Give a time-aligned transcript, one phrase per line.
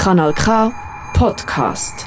[0.00, 0.72] Kanal K
[1.12, 2.06] Podcast.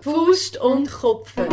[0.00, 1.46] Faust und Kopfer.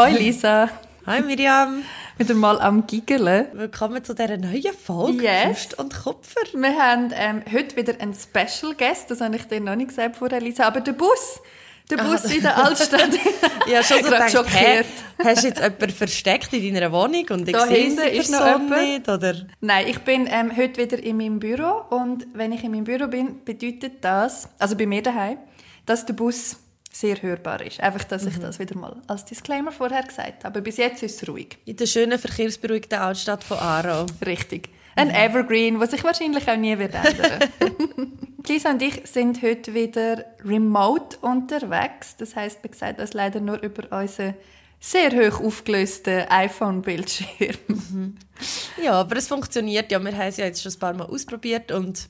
[0.00, 0.70] Hoi Lisa,
[1.04, 1.82] Hi Miriam,
[2.16, 3.48] wieder mal am Giggeln.
[3.52, 5.42] willkommen zu dieser neuen Folge Yes.
[5.44, 6.40] Faust und Kupfer.
[6.54, 10.16] Wir haben ähm, heute wieder einen Special Guest, das habe ich dir noch nicht gesagt
[10.16, 11.40] vorher, Lisa, aber der Bus,
[11.90, 13.10] der Bus in der Altstadt.
[13.70, 14.86] Ja, schon so gedacht, schockiert.
[15.22, 18.32] hast du jetzt jemanden versteckt in deiner Wohnung und ich Da sehe hinten die ist
[18.32, 19.34] noch nicht, oder?
[19.60, 23.06] Nein, ich bin ähm, heute wieder in meinem Büro und wenn ich in meinem Büro
[23.06, 25.36] bin, bedeutet das, also bei mir daheim,
[25.84, 26.56] dass der Bus
[26.92, 27.80] sehr hörbar ist.
[27.80, 30.46] Einfach, dass ich das wieder mal als Disclaimer vorher gesagt habe.
[30.46, 31.58] Aber bis jetzt ist es ruhig.
[31.64, 34.06] In der schönen, verkehrsberuhigten Altstadt von Aarau.
[34.26, 34.68] Richtig.
[34.96, 37.50] Ein Evergreen, was sich wahrscheinlich auch nie wird ändern.
[38.46, 42.16] Lisa und ich sind heute wieder remote unterwegs.
[42.16, 44.34] Das heißt, wir sehen uns leider nur über unseren
[44.80, 48.16] sehr hoch aufgelösten iPhone-Bildschirm.
[48.82, 50.02] Ja, aber es funktioniert ja.
[50.02, 52.08] Wir haben es ja jetzt schon ein paar Mal ausprobiert und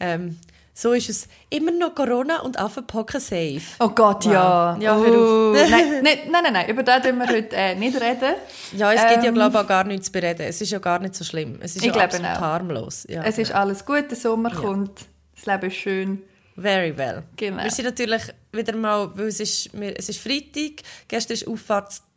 [0.00, 0.38] ähm,
[0.76, 3.62] so ist es immer noch Corona und Affenpocken safe.
[3.78, 4.76] Oh Gott, ja.
[4.80, 5.12] Ja, hör auf.
[5.14, 5.52] Oh.
[5.70, 8.34] nein, nein, nein, nein, über das dürfen wir heute äh, nicht reden.
[8.76, 10.42] Ja, es gibt ja, Ähm, glaube ich, auch gar nichts zu bereden.
[10.48, 11.58] Es ist ja gar nicht so schlimm.
[11.60, 12.40] Es ist Ich ja absolut auch.
[12.40, 13.06] harmlos.
[13.08, 13.22] Ja.
[13.22, 16.22] Es ist alles gut, der Sommer kommt, das Leben ist schön.
[16.56, 17.22] Very well.
[17.36, 17.62] Genau.
[17.64, 22.13] Wir sind natürlich wieder mal, weil es ist, wir, es ist Freitag, gestern war Auffahrtsdonnerstag,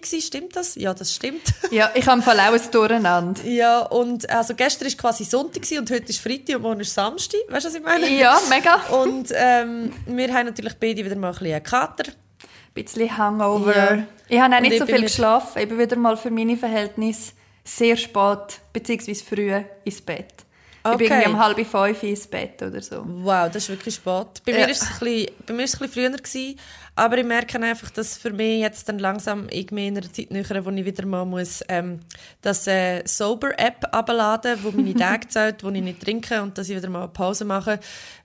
[0.00, 0.74] gewesen, stimmt das?
[0.74, 1.42] Ja, das stimmt.
[1.70, 3.42] Ja, ich habe Fall auch ein Durcheinander.
[3.44, 7.40] ja, und also gestern war quasi Sonntag und heute ist Freitag und morgen ist Samstag.
[7.48, 8.08] Weißt du, was ich meine?
[8.10, 8.74] Ja, mega.
[9.02, 12.10] Und ähm, wir haben natürlich beide wieder mal ein bisschen einen Kater.
[12.10, 13.74] Ein bisschen Hangover.
[13.74, 14.04] Ja.
[14.28, 15.62] Ich habe auch nicht ich so viel geschlafen.
[15.62, 17.32] Ich bin wieder mal für meine Verhältnisse
[17.64, 19.52] sehr spät, beziehungsweise früh
[19.84, 20.41] ins Bett.
[20.84, 21.04] Ich bin Okay.
[21.06, 23.04] irgendwie um halb fünf ins Bett oder so.
[23.06, 24.26] Wow, das ist wirklich spät.
[24.44, 24.58] Bei Ja.
[24.58, 26.58] mir war es ein bisschen, bei mir ist es ein bisschen früher, gewesen,
[26.96, 30.64] aber ich merke einfach, dass für mich jetzt dann langsam irgendwie in einer Zeit näher,
[30.64, 32.00] wo ich wieder mal muss, ähm,
[32.40, 36.76] das äh, Sober-App abladen, wo meine Tage zählt, wo ich nicht trinke und dass ich
[36.76, 37.78] wieder mal eine Pause mache,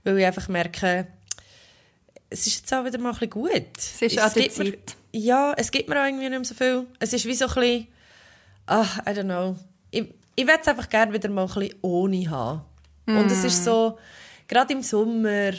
[0.04, 1.06] weil ich einfach merke,
[2.30, 3.78] es ist jetzt auch wieder mal ein bisschen gut.
[3.78, 4.96] Es ist an der gibt mir- Zeit.
[5.14, 6.88] Ja, es gibt mir auch irgendwie nicht mehr so viel.
[7.00, 7.88] Es ist wie so ein bisschen,
[8.66, 9.56] ach, I don't know.
[9.92, 10.06] Ich,
[10.38, 12.62] ich würde es einfach gerne wieder mal ein bisschen ohne haben.
[13.08, 13.48] Und es Mm.
[13.48, 13.98] ist so,
[14.48, 15.52] gerade im Sommer,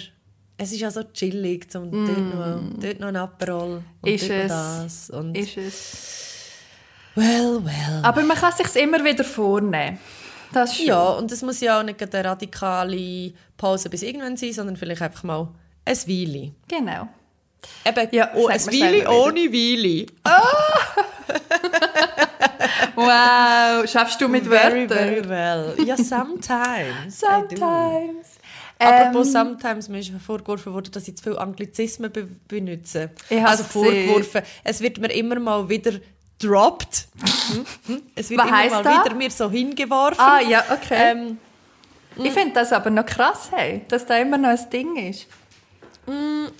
[0.56, 4.14] es ist ja so chillig, zum dort, noch, dort noch ein Aperol und Mm.
[4.14, 4.48] Ist dort es.
[4.48, 5.10] das.
[5.10, 6.48] Und Ist es.
[7.14, 8.00] well, well.
[8.02, 9.98] Aber man kann sich immer wieder vornehmen.
[10.52, 14.76] Das ja, und es muss ja auch nicht eine radikale Pause bis irgendwann sein, sondern
[14.76, 15.48] vielleicht einfach mal
[15.84, 16.52] ein Weile.
[16.68, 17.08] Genau.
[17.84, 20.06] Eben, Ja, oh, ein Weile ohne Weile.
[22.94, 24.88] Wow, schaffst du mit Very, Wörtern?
[24.88, 25.74] very well.
[25.84, 27.18] Ja, sometimes.
[27.20, 28.38] Sometimes.
[28.78, 33.10] Apropos Ähm, sometimes, mir ist vorgeworfen worden, dass ich zu viel Anglizismen be benutze.
[33.28, 34.42] Ich also vorgeworfen.
[34.62, 35.92] Es wird mir immer mal wieder
[36.38, 37.08] dropped.
[37.50, 37.66] Hm?
[37.86, 38.02] Hm?
[38.14, 39.04] es wird Was immer mal das?
[39.06, 40.20] wieder mir so hingeworfen.
[40.20, 40.94] Ah, ja, okay.
[41.12, 41.38] Ähm,
[42.16, 45.26] ich finde das aber noch krass, hey, dass da immer noch ein Ding ist.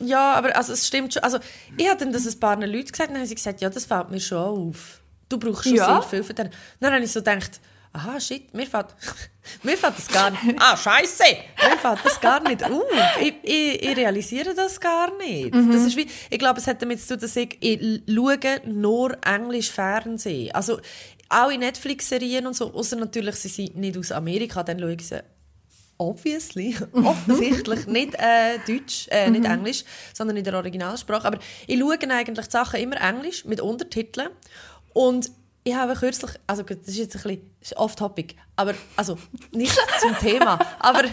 [0.01, 1.23] ja, aber also, es stimmt schon.
[1.23, 1.39] Also,
[1.77, 3.85] ich habe dann das ein paar Leuten gesagt und dann haben sie gesagt, ja, das
[3.87, 4.98] fällt mir schon auf.
[5.29, 5.87] Du brauchst schon Ja.
[5.87, 6.51] sehr viel für den.
[6.81, 7.61] Dann habe ich so gedacht,
[7.93, 8.87] aha, shit, mir fällt,
[9.63, 10.43] mir fällt das gar nicht.
[10.59, 11.25] Ah, scheiße,
[11.69, 12.83] mir fällt das gar nicht auf.
[13.21, 15.55] Ich, ich, ich realisiere das gar nicht.
[15.55, 15.73] Mhm.
[15.73, 19.17] Das ist wie, ich glaube, es hat damit zu tun, dass ich, ich schaue nur
[19.27, 20.55] Englisch Fernsehen.
[20.55, 20.81] Also,
[21.31, 25.07] auch in Netflix-Serien und so, außer natürlich, sie sind nicht aus Amerika, dann schaue ich
[25.07, 25.21] sie
[25.99, 29.85] obviously, offensichtlich nicht äh, Deutsch, äh, nicht Englisch,
[30.15, 31.27] sondern in der Originalsprache.
[31.27, 34.29] Aber ich schaue eigentlich die Sachen immer Englisch mit Untertiteln
[34.99, 35.31] und
[35.65, 39.17] ich habe kürzlich, also das ist jetzt ein bisschen ist off-topic, aber also
[39.53, 41.03] nicht zum Thema, aber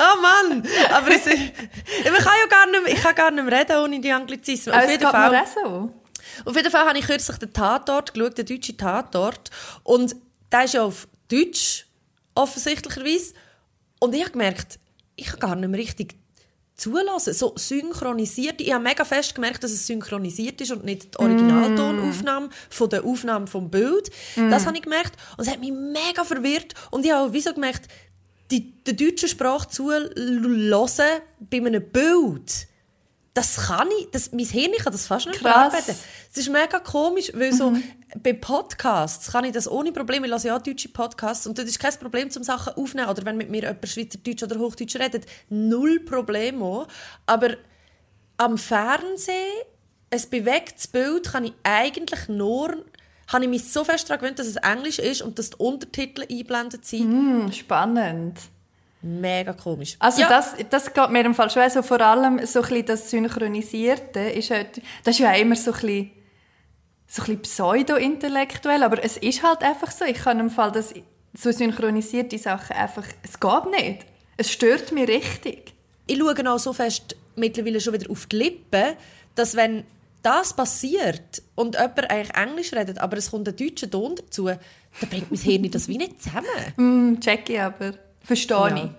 [0.00, 0.62] oh Mann,
[0.92, 1.52] aber es ich
[2.04, 4.74] kann ja gar nicht, mehr- ich kann gar nicht mehr reden ohne die Anglizismen.
[4.74, 5.44] Auf es jeden Fall.
[5.54, 5.90] so.
[6.44, 9.50] Auf jeden Fall habe ich kürzlich den Tatort geschaut, den deutschen Tatort.
[9.82, 10.14] Und
[10.52, 11.86] der ist ja auf Deutsch,
[12.34, 13.34] offensichtlicherweise.
[14.00, 14.78] Und ich habe gemerkt,
[15.16, 16.14] ich kann gar nicht mehr richtig
[16.80, 17.34] zulassen.
[17.34, 18.60] So synchronisiert.
[18.60, 23.04] Ich habe mega fest gemerkt, dass es synchronisiert ist und nicht die Originaltonaufnahme von der
[23.04, 24.10] Aufnahme vom Bild.
[24.34, 25.16] Das habe ich gemerkt.
[25.36, 26.74] Und es hat mich mega verwirrt.
[26.90, 27.88] Und ich habe auch wie so gemerkt,
[28.50, 30.10] die, der deutschen Sprache zuhören
[31.50, 32.69] bei einem Bild
[33.34, 35.94] das kann ich, das, mein Hirn kann das fast nicht verarbeiten.
[36.30, 37.72] Es ist mega komisch, weil so
[38.22, 41.66] bei Podcasts kann ich das ohne Probleme, ich höre ja auch deutsche Podcasts und das
[41.66, 45.26] ist kein Problem, zum Sachen aufnehmen oder wenn mit mir jemand Schweizerdeutsch oder Hochdeutsch redet,
[45.48, 46.86] null Problemo.
[47.26, 47.56] Aber
[48.36, 49.62] am Fernsehen,
[50.12, 52.84] ein bewegtes Bild kann ich eigentlich nur,
[53.28, 56.22] habe ich mich so fest daran gewöhnt, dass es Englisch ist und dass die Untertitel
[56.22, 57.02] eingeblendet sind.
[57.02, 58.38] Hm, spannend.
[59.02, 59.96] Mega komisch.
[59.98, 63.10] Also ja, das, das geht mir im Fall schon so vor allem so ein das
[63.10, 66.10] Synchronisierte ist halt, das ist ja immer so ein bisschen,
[67.06, 70.04] so ein bisschen pseudo-intellektuell, aber es ist halt einfach so.
[70.04, 70.92] Ich kann im Fall das
[71.32, 74.06] so synchronisierte Sachen einfach, es geht nicht.
[74.36, 75.72] Es stört mich richtig.
[76.06, 78.96] ich schaue auch so fest mittlerweile schon wieder auf die Lippen,
[79.34, 79.84] dass wenn
[80.22, 84.58] das passiert und jemand eigentlich Englisch redet, aber es kommt ein deutscher Ton dazu, dann
[85.08, 87.18] bringt mein Hirn das wie nicht zusammen.
[87.20, 87.94] Check ich aber.
[88.22, 88.92] Verstehe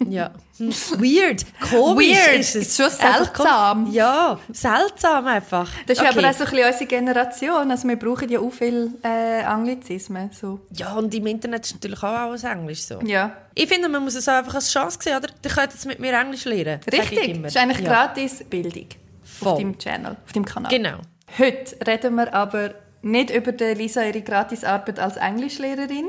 [0.00, 0.08] ich.
[0.12, 0.30] Ja.
[0.56, 0.70] Hm.
[0.70, 1.44] Weird.
[1.68, 2.38] Komisch Weird.
[2.38, 2.68] ist es.
[2.68, 3.90] Ist schon seltsam.
[3.92, 5.68] Ja, seltsam einfach.
[5.88, 6.16] Das ist Okay.
[6.16, 7.70] aber auch so ein bisschen unsere Generation.
[7.72, 10.30] Also wir brauchen ja auch viel äh, Anglizismen.
[10.32, 10.60] So.
[10.76, 13.00] Ja, und im Internet ist natürlich auch alles Englisch so.
[13.04, 15.28] Ja, Ich finde, man muss es auch einfach als Chance sehen, oder?
[15.44, 16.78] Ihr könnt jetzt mit mir Englisch lernen.
[16.88, 17.42] richtig.
[17.42, 17.88] Das ist eigentlich ja.
[17.92, 18.86] gratis Bildung.
[19.24, 19.52] Voll.
[19.54, 20.70] Auf deinem Channel, auf deinem Kanal.
[20.70, 20.98] Genau.
[21.36, 26.06] Heute reden wir aber nicht über die Lisa ihre Gratisarbeit als Englischlehrerin.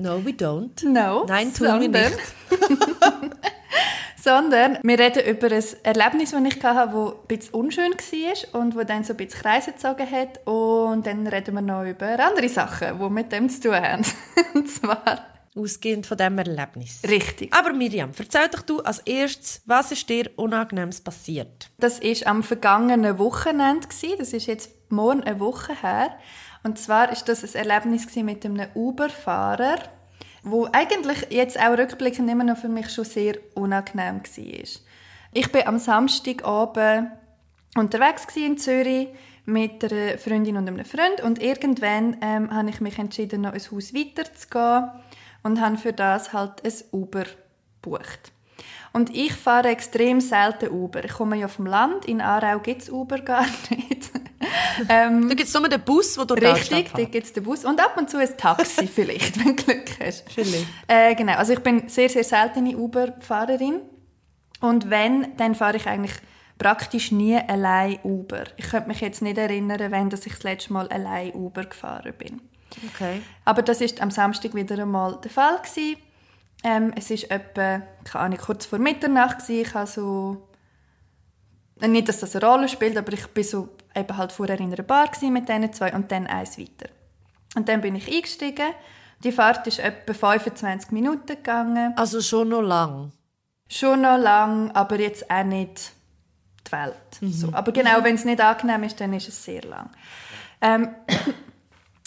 [0.00, 0.82] No, we don't.
[0.82, 1.26] No.
[1.28, 2.18] Nein, tun wir sondern- nicht.
[4.16, 8.76] Sondern wir reden über ein Erlebnis, das ich hatte, das ein bisschen unschön war und
[8.76, 10.46] das dann so ein bisschen Kreise gezogen hat.
[10.46, 14.02] Und dann reden wir noch über andere Sachen, die mit dem zu tun haben.
[14.54, 15.26] und zwar...
[15.56, 17.02] Ausgehend von diesem Erlebnis.
[17.08, 17.52] Richtig.
[17.52, 21.70] Aber Miriam, erzähl doch du als erstes, was ist dir Unangenehmes passiert?
[21.78, 23.88] Das war am vergangenen Wochenende.
[24.18, 26.16] Das ist jetzt morgen eine Woche her.
[26.62, 29.78] Und zwar war das ein Erlebnis mit einem Uber-Fahrer,
[30.44, 34.64] wo eigentlich jetzt auch rückblickend immer noch für mich schon sehr unangenehm war.
[35.32, 37.10] Ich bin am Samstagabend
[37.76, 39.08] unterwegs in Zürich
[39.46, 43.60] mit einer Freundin und einem Freund und irgendwann ähm, habe ich mich entschieden, noch ein
[43.60, 44.90] Haus weiterzugehen
[45.42, 47.24] und habe für das halt ein Uber
[47.82, 48.32] gebucht.
[48.92, 51.04] Und ich fahre extrem selten Uber.
[51.04, 54.10] Ich komme ja vom Land, in Aarau gibt es Uber gar nicht.
[54.88, 57.64] ähm, Da gibt es nur den Bus, der durch Richtig, da gibt es den Bus
[57.64, 60.28] und ab und zu ein Taxi vielleicht, wenn du Glück hast.
[60.30, 60.66] Vielleicht.
[60.88, 63.80] Äh, genau, also ich bin sehr, sehr seltene Uber-Fahrerin.
[64.60, 66.12] Und wenn, dann fahre ich eigentlich
[66.58, 68.44] praktisch nie allein Uber.
[68.56, 72.12] Ich könnte mich jetzt nicht erinnern, wenn dass ich das letzte Mal allein Uber gefahren
[72.18, 72.42] bin.
[72.94, 73.22] Okay.
[73.44, 75.96] Aber das ist am Samstag wieder einmal der Fall gewesen.
[76.62, 79.62] Ähm, es ist etwa, keine Ahnung, kurz vor Mitternacht gewesen.
[79.62, 80.48] Ich habe so,
[81.80, 84.72] äh, nicht, dass das eine Rolle spielt, aber ich bin so eben halt vorher in
[84.72, 86.90] einer Bar mit diesen zwei und dann eins weiter.
[87.56, 88.72] Und dann bin ich eingestiegen.
[89.24, 91.92] Die Fahrt ist etwa 25 Minuten gegangen.
[91.96, 93.12] Also schon noch lang.
[93.68, 95.92] Schon noch lang, aber jetzt auch nicht
[96.66, 96.94] die Welt.
[97.32, 97.50] So.
[97.52, 99.90] Aber genau, wenn es nicht angenehm ist, dann ist es sehr lang.
[100.60, 100.94] Ähm,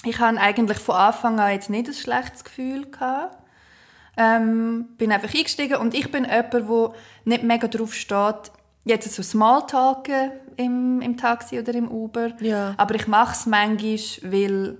[0.05, 2.89] ich hatte eigentlich von Anfang an jetzt nicht ein schlechtes Gefühl.
[2.89, 3.37] Gehabt.
[4.15, 6.93] Ähm, bin einfach eingestiegen und ich bin jemand, der
[7.25, 8.51] nicht mega drauf steht,
[8.83, 12.31] jetzt so Smalltalken im, im Taxi oder im Uber.
[12.39, 12.75] Ja.
[12.77, 14.77] Aber ich mache es manchmal, weil,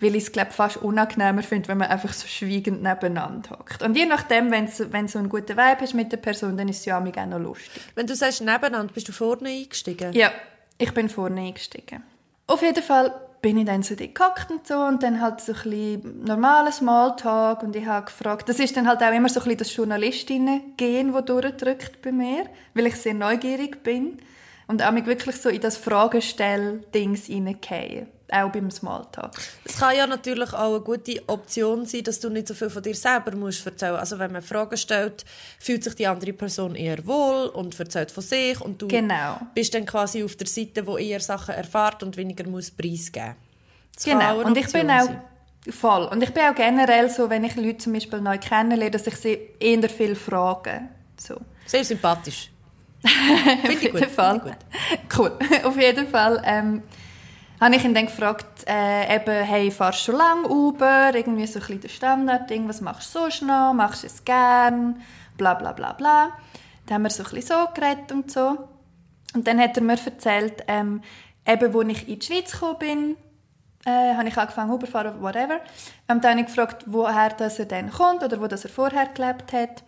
[0.00, 3.82] weil ich es glaub, fast unangenehmer finde, wenn man einfach so schweigend nebeneinander hockt.
[3.82, 6.80] Und je nachdem, wenn wenn so einen guten Vibe hast mit der Person, dann ist
[6.80, 7.82] es ja auch noch lustig.
[7.94, 10.12] Wenn du sagst nebeneinander, bist du vorne eingestiegen?
[10.12, 10.30] Ja,
[10.76, 12.02] ich bin vorne eingestiegen.
[12.46, 15.62] Auf jeden Fall bin ich dann so gehockt und so und dann halt so ein
[15.62, 19.44] bisschen normaler Smalltalk und ich habe gefragt, das ist dann halt auch immer so ein
[19.44, 22.44] bisschen das Journalistinnen-Gehen, das durchdrückt bei mir,
[22.74, 24.18] weil ich sehr neugierig bin
[24.66, 29.32] und auch mich wirklich so in das Fragestell-Dings hineingehe, auch beim Smalltalk.
[29.64, 32.82] Es kann ja natürlich auch eine gute Option sein, dass du nicht so viel von
[32.82, 33.96] dir selber musst erzählen.
[33.96, 35.24] Also wenn man Fragen stellt,
[35.58, 39.38] fühlt sich die andere Person eher wohl und erzählt von sich und du Genau.
[39.54, 43.34] bist dann quasi auf der Seite, wo eher Sachen erfahrt und weniger muss preisgeben.
[43.94, 44.40] Das auch Genau.
[44.42, 45.22] Und ich bin Option auch sein.
[45.72, 46.04] voll.
[46.06, 49.16] Und ich bin auch generell so, wenn ich Leute zum Beispiel neu kennenlerne, dass ich
[49.16, 50.82] sie eher viel frage.
[51.18, 51.36] So.
[51.66, 52.50] Sehr sympathisch.
[53.04, 54.40] Auf ich gut, jeden Fall.
[54.40, 54.56] finde
[55.16, 55.38] Cool.
[55.64, 56.82] Auf jeden Fall ähm,
[57.60, 61.12] habe ich ihn dann gefragt, äh, eben, hey, fahrst du schon lange Uber?
[61.14, 63.72] Irgendwie so ein bisschen das Standardding, was machst du sonst noch?
[63.74, 65.02] Machst du es gern?
[65.36, 66.30] Bla bla bla bla.
[66.86, 68.68] Dann haben wir so ein bisschen so geredet und so.
[69.34, 71.02] Und dann hat er mir erzählt, ähm,
[71.46, 73.16] eben, wo ich in die Schweiz gekommen bin,
[73.84, 75.60] äh, habe ich angefangen Uber fahren, whatever.
[76.08, 79.06] Und dann habe ich gefragt, woher das er dann kommt oder wo das er vorher
[79.06, 79.82] gelebt hat.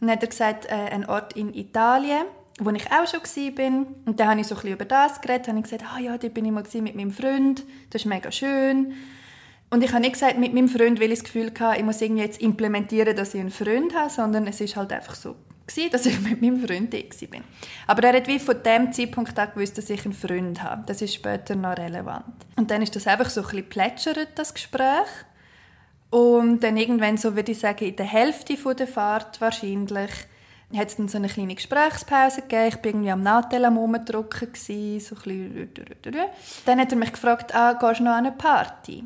[0.00, 2.26] Und dann hat er gesagt, äh, ein Ort in Italien,
[2.58, 3.86] wo ich auch schon war.
[4.06, 5.48] Und dann habe ich so ein über das geredet.
[5.48, 7.64] Habe ich gesagt, ah ja, dort bin ich mal mit meinem Freund.
[7.90, 8.94] Das ist mega schön.
[9.70, 12.02] Und ich habe nicht gesagt, mit meinem Freund, weil ich das Gefühl hatte, ich muss
[12.02, 15.34] irgendwie jetzt implementieren, dass ich einen Freund habe, sondern es ist halt einfach so
[15.66, 17.40] gewesen, dass ich mit meinem Freund da war.
[17.86, 20.84] Aber er hat wie von dem Zeitpunkt an gewusst, dass ich einen Freund habe.
[20.86, 22.24] Das ist später noch relevant.
[22.56, 25.08] Und dann ist das einfach so ein bisschen plätschert, das Gespräch.
[26.10, 30.10] Und dann irgendwann, so würde ich sagen, in der Hälfte der Fahrt wahrscheinlich,
[30.78, 32.68] hat es dann so eine kleine Gesprächspause gegeben.
[32.68, 35.16] Ich war irgendwie am Nattel am Rumdrucken, so.
[36.66, 39.04] Dann hat er mich gefragt, ah, gehst du noch an eine Party?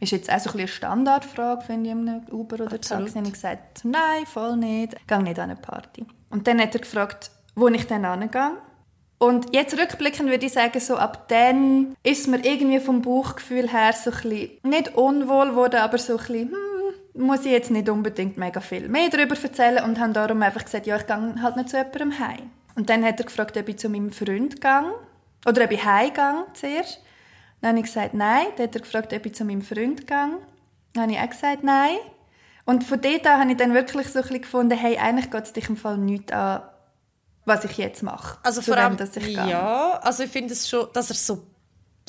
[0.00, 2.80] Ist jetzt auch so ein eine Standardfrage, finde ich, einem Uber oder.
[2.80, 2.94] Taxi.
[3.18, 4.94] Und ich gesagt, nein, voll nicht.
[4.94, 6.06] Ich gehe nicht an eine Party.
[6.30, 8.52] Und dann hat er gefragt, wo ich dann angehe.
[9.18, 13.92] Und jetzt rückblickend würde ich sagen, so ab dann ist mir irgendwie vom Bauchgefühl her
[13.92, 16.67] so ein bisschen, nicht unwohl geworden, aber so ein bisschen, hm,
[17.18, 20.86] muss ich jetzt nicht unbedingt mega viel mehr darüber erzählen und habe darum einfach gesagt,
[20.86, 22.50] ja, ich gehe halt nicht zu jemandem heim.
[22.74, 24.94] Und dann hat er gefragt, ob ich zu meinem Freund gehe
[25.46, 27.00] oder ob ich heimgehe zuerst.
[27.60, 28.46] Dann habe ich gesagt, nein.
[28.56, 30.38] Dann hat er gefragt, ob ich zu meinem Freund gehe.
[30.92, 31.96] Dann habe ich auch gesagt, nein.
[32.64, 35.44] Und von dort an habe ich dann wirklich so ein bisschen gefunden, hey, eigentlich geht
[35.44, 36.62] es dich im Fall nichts an,
[37.44, 38.38] was ich jetzt mache.
[38.42, 39.48] Also vor allem, wem, dass ich gehe.
[39.48, 41.46] ja, also ich finde es schon, dass er so,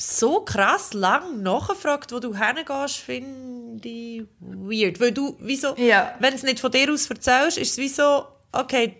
[0.00, 5.00] so krass lang nachfragt, wo du hingehst, finde ich weird.
[5.00, 6.14] Weil du, wieso, Ja.
[6.20, 8.96] wenn es nicht von dir aus erzählst, ist es wie so, okay,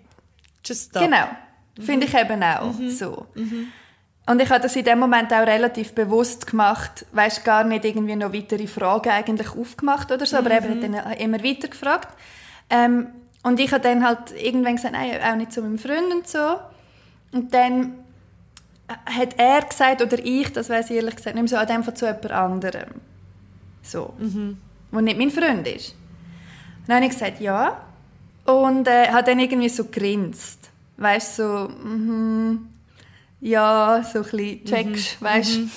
[0.65, 1.03] just stop.
[1.03, 1.25] Genau.
[1.81, 3.27] Finde ich eben auch so.
[4.27, 8.17] Und ich habe das in dem Moment auch relativ bewusst gemacht, weißt gar nicht irgendwie
[8.17, 12.09] noch weitere Fragen eigentlich aufgemacht oder so, aber eben hat dann immer weiter gefragt.
[12.69, 13.09] Ähm,
[13.43, 16.59] und ich habe dann halt irgendwann gesagt, nein, auch nicht zu meinem Freund und so.
[17.33, 17.95] Und dann
[19.07, 21.85] hat er gesagt, oder ich, das weiß ich ehrlich gesagt, nicht mehr so, an dem
[21.85, 22.89] Fall zu jemand anderem.
[23.83, 24.15] So.
[24.91, 25.95] Wo nicht mein Freund ist.
[26.87, 27.81] Dann habe ich gesagt, ja.
[28.45, 30.71] Und äh, hat dann irgendwie so grinst.
[30.97, 32.69] Weißt du, so, mhm,
[33.41, 35.69] ja, so ein bisschen checkst, weißt du.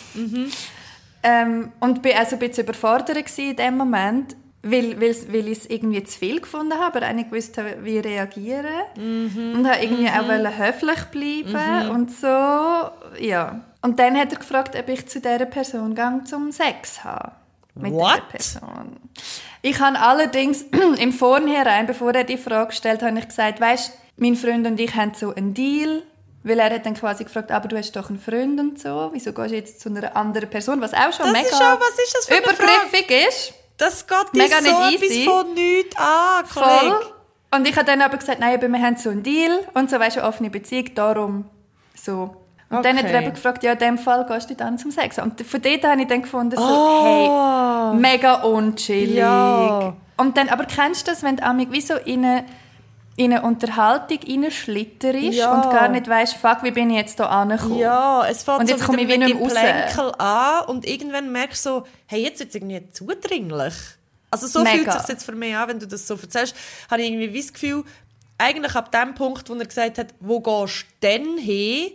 [1.26, 5.66] Ähm, und bin also ein bisschen überfordert in dem Moment, weil, weil, weil ich es
[5.70, 8.66] irgendwie zu viel gefunden habe, aber auch nicht gewusst habe, wie reagieren.
[8.96, 13.62] Und habe irgendwie auch wollen höflich bleiben und so, ja.
[13.82, 17.32] Und dann hat er gefragt, ob ich zu dieser Person gehe, zum Sex haben.
[17.76, 18.14] Mit What?
[18.34, 18.98] dieser Person.
[19.62, 20.64] Ich habe allerdings
[21.00, 24.80] im Vornherein, bevor er die Frage gestellt hat, habe ich gesagt, weißt, mein Freund und
[24.80, 26.04] ich haben so einen Deal,
[26.44, 29.34] weil er hat dann quasi gefragt, aber du hast doch einen Freund und so, wieso
[29.34, 31.98] gehst du jetzt zu einer anderen Person, was auch schon Das mega ist auch- was
[32.00, 33.54] ist das für eine übergriffig ist.
[33.84, 35.26] Das geht Mega dich so nicht etwas easy.
[35.26, 36.64] von nichts an, Voll.
[36.64, 37.14] Kollege.
[37.56, 40.00] Und ich habe dann aber gesagt, nein, aber wir haben so einen Deal und so,
[40.00, 41.46] weißt du, offene Beziehung, darum
[41.96, 42.36] so.
[42.70, 43.24] Und dann hat er Okay.
[43.26, 45.20] eben gefragt, ja, in dem Fall gehst du dann zum Sex.
[45.20, 47.92] Und von dort habe ich dann gefunden, so, Ah.
[47.92, 49.16] hey, mega unchillig.
[49.18, 49.94] Ja.
[50.18, 52.46] Und dann, aber kennst du das, wenn du amig wie so in eine,
[53.16, 55.54] in eine Unterhaltung reinschlitterst Ja.
[55.54, 57.78] und gar nicht weißt, fuck, wie bin ich jetzt hier angekommen?
[57.78, 59.38] Ja, es fängt Und jetzt so komme mit ich.
[59.38, 63.74] Plänkel an und irgendwann merkst du so, hey, jetzt wird es irgendwie zudringlich.
[64.32, 64.72] Also so Mega.
[64.76, 66.56] fühlt es sich jetzt für mich an, wenn du das so erzählst,
[66.90, 67.84] habe ich irgendwie wie das Gefühl,
[68.40, 71.92] eigentlich ab dem Punkt, wo er gesagt hat, wo gehst du denn hin,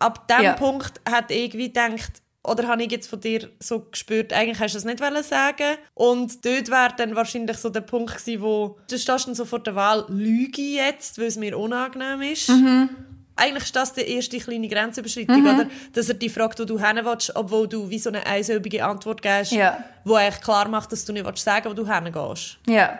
[0.00, 0.52] ab dem Ja.
[0.54, 2.10] Punkt hat ich irgendwie gedacht,
[2.44, 5.76] oder habe ich jetzt von dir so gespürt, eigentlich hast du es nicht wollen sagen
[5.94, 9.60] und dort wäre dann wahrscheinlich so der Punkt gewesen, wo du stehst dann so vor
[9.60, 12.50] der Wahl, lüge ich jetzt, weil es mir unangenehm ist.
[13.36, 15.66] Eigentlich ist das die erste kleine Grenzüberschreitung, oder?
[15.92, 19.22] Dass er dich fragt, wo du hin willst, obwohl du wie so eine einsilbige Antwort
[19.22, 19.82] gibst, Ja.
[20.04, 22.58] wo eigentlich klar macht, dass du nicht willst sagen, wo du hingehst.
[22.68, 22.96] Ja.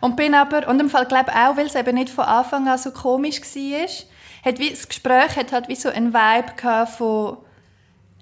[0.00, 2.78] Und bin aber, und im Fall glaube auch, weil es eben nicht von Anfang an
[2.78, 3.88] so komisch war,
[4.44, 7.38] hat wie, das Gespräch hat halt wie so einen Vibe gehabt von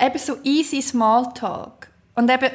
[0.01, 1.89] eben so easy Smalltalk.
[2.15, 2.51] Und eben,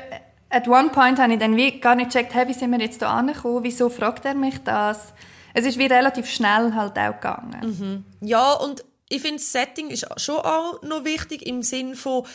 [0.49, 3.01] at one point habe ich dann wie gar nicht gecheckt, hey, wie sind wir jetzt
[3.01, 5.13] da angekommen, wieso fragt er mich das?
[5.53, 8.05] Es ist wie relativ schnell halt auch gegangen.
[8.21, 12.25] Ja, und ich finde, das Setting ist schon auch noch wichtig im Sinn von,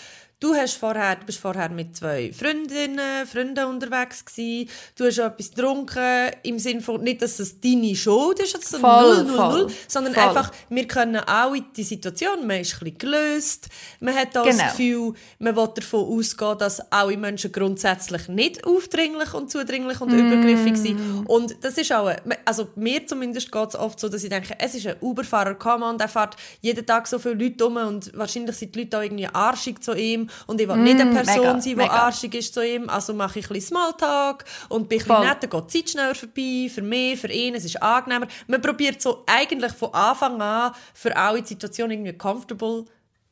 [0.41, 5.51] du hast vorher, du bist vorher mit zwei Freundinnen, Freunden unterwegs gewesen, du hast etwas
[5.51, 9.63] getrunken, im Sinn von, nicht, dass es deine Schuld ist, also Voll, 0, 0, voll,
[9.65, 10.23] 0, sondern voll.
[10.25, 13.69] einfach, wir können auch in die Situation, man ist ein bisschen gelöst,
[14.01, 14.57] man hat auch Genau.
[14.57, 20.11] das Gefühl, man will davon ausgehen, dass alle Menschen grundsätzlich nicht aufdringlich und zudringlich und
[20.13, 21.27] übergriffig sind.
[21.27, 24.55] Und das ist auch, ein- also mir zumindest geht es oft so, dass ich denke,
[24.59, 28.57] es ist ein Uberfahrer, on, der fährt jeden Tag so viele Leute um und wahrscheinlich
[28.57, 31.53] sind die Leute auch irgendwie arschig zu ihm und ich will nicht eine Person mega,
[31.53, 31.91] sein, die mega.
[31.91, 35.27] arschig ist zu ihm, also mache ich ein bisschen Smalltalk und bin ein bisschen Voll.
[35.27, 38.27] nett, dann geht die Zeit schneller vorbei, für mich, für ihn, es ist angenehmer.
[38.47, 42.85] Man probiert so eigentlich von Anfang an für alle die Situation irgendwie comfortable,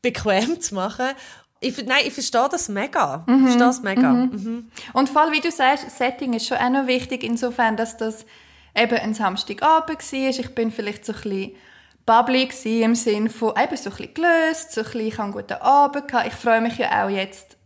[0.03, 1.09] bequem zu machen.
[1.61, 3.25] Ich, nein, ich verstehe das mega.
[3.27, 4.13] Ich verstehe das mega.
[4.13, 4.71] Mhm.
[4.93, 8.25] Und vor allem, wie du sagst, Setting ist schon auch noch wichtig, insofern, dass das
[8.77, 10.29] eben ein Samstagabend war.
[10.29, 11.53] Ich bin vielleicht so ein bisschen
[12.09, 15.25] bubbly gewesen, im Sinne von eben so ein bisschen gelöst, so ein bisschen, ich habe
[15.25, 16.27] einen guten Abend gehabt.
[16.27, 17.59] Ich freue mich ja auch jetzt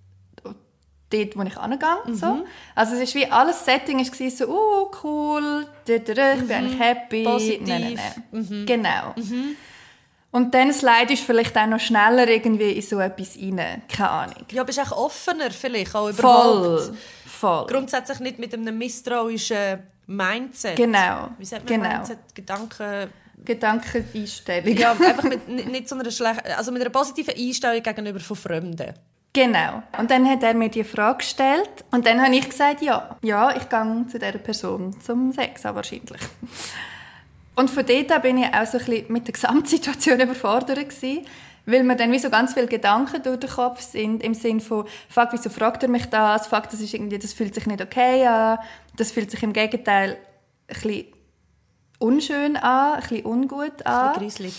[1.11, 2.45] dort, wo ich angegangen so.
[2.75, 6.53] Also es ist wie alles Setting ist so, oh, cool, da, da, da, ich bin
[6.53, 7.23] eigentlich happy.
[7.23, 7.69] Positiv.
[7.69, 8.67] Nein, nein, nein.
[8.67, 9.15] Genau.
[10.33, 13.83] Und dann slidest du vielleicht auch noch schneller irgendwie in so etwas rein.
[13.87, 14.47] Keine Ahnung.
[14.51, 16.81] Ja, bist auch offener vielleicht auch überhaupt.
[16.81, 16.97] Voll.
[17.27, 17.67] Voll.
[17.67, 20.77] Grundsätzlich nicht mit einem misstrauischen Mindset.
[20.77, 21.29] Genau.
[21.39, 21.95] Wie sagt man Genau.
[21.97, 22.35] Mindset?
[22.35, 23.11] Gedanken...
[23.45, 24.77] Gedankeneinstellung.
[24.77, 26.53] Ja, einfach mit, nicht so einer schlechten...
[26.57, 28.95] Also mit einer positiven Einstellung gegenüber von Fremden.
[29.33, 29.83] Genau.
[29.99, 33.57] Und dann hat er mir die Frage gestellt und dann habe ich gesagt, ja, ja,
[33.57, 36.21] ich gehe zu dieser Person zum Sex wahrscheinlich.
[37.55, 41.27] Und von dort bin ich auch so ein bisschen mit der Gesamtsituation überfordert gewesen,
[41.65, 44.87] weil mir dann wie so ganz viele Gedanken durch den Kopf sind, im Sinn von,
[45.09, 46.47] fuck, wieso fragt er mich das?
[46.49, 48.59] Fuck, das ist irgendwie, das fühlt sich nicht okay an.
[48.97, 50.19] Das fühlt sich im Gegenteil
[50.69, 51.07] ein bisschen
[52.03, 54.55] unschön an, ein bisschen ungut an Ein bisschen gruselig.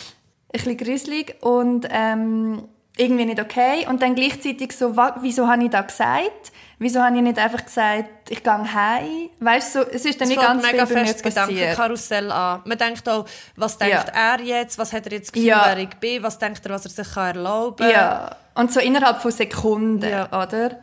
[0.48, 2.64] ein bisschen gruselig und ähm,
[2.98, 3.86] irgendwie nicht okay.
[3.88, 6.52] Und dann gleichzeitig so, wieso habe ich das gesagt?
[6.80, 9.30] Wieso habe ich nicht einfach gesagt, ich gehe heim?
[9.40, 11.24] Weißt du, so, es ist dann Es nicht ganz mega viel fest.
[11.24, 12.62] Gedankenkarussell an.
[12.66, 14.34] Man denkt auch, was denkt Ja.
[14.34, 14.78] er jetzt?
[14.78, 15.64] Was hat er jetzt Gefühl, Ja.
[15.68, 16.22] wer ich bin?
[16.24, 20.26] Was denkt er, was er sich kann erlauben Ja, und so innerhalb von Sekunden, Ja.
[20.28, 20.80] oder?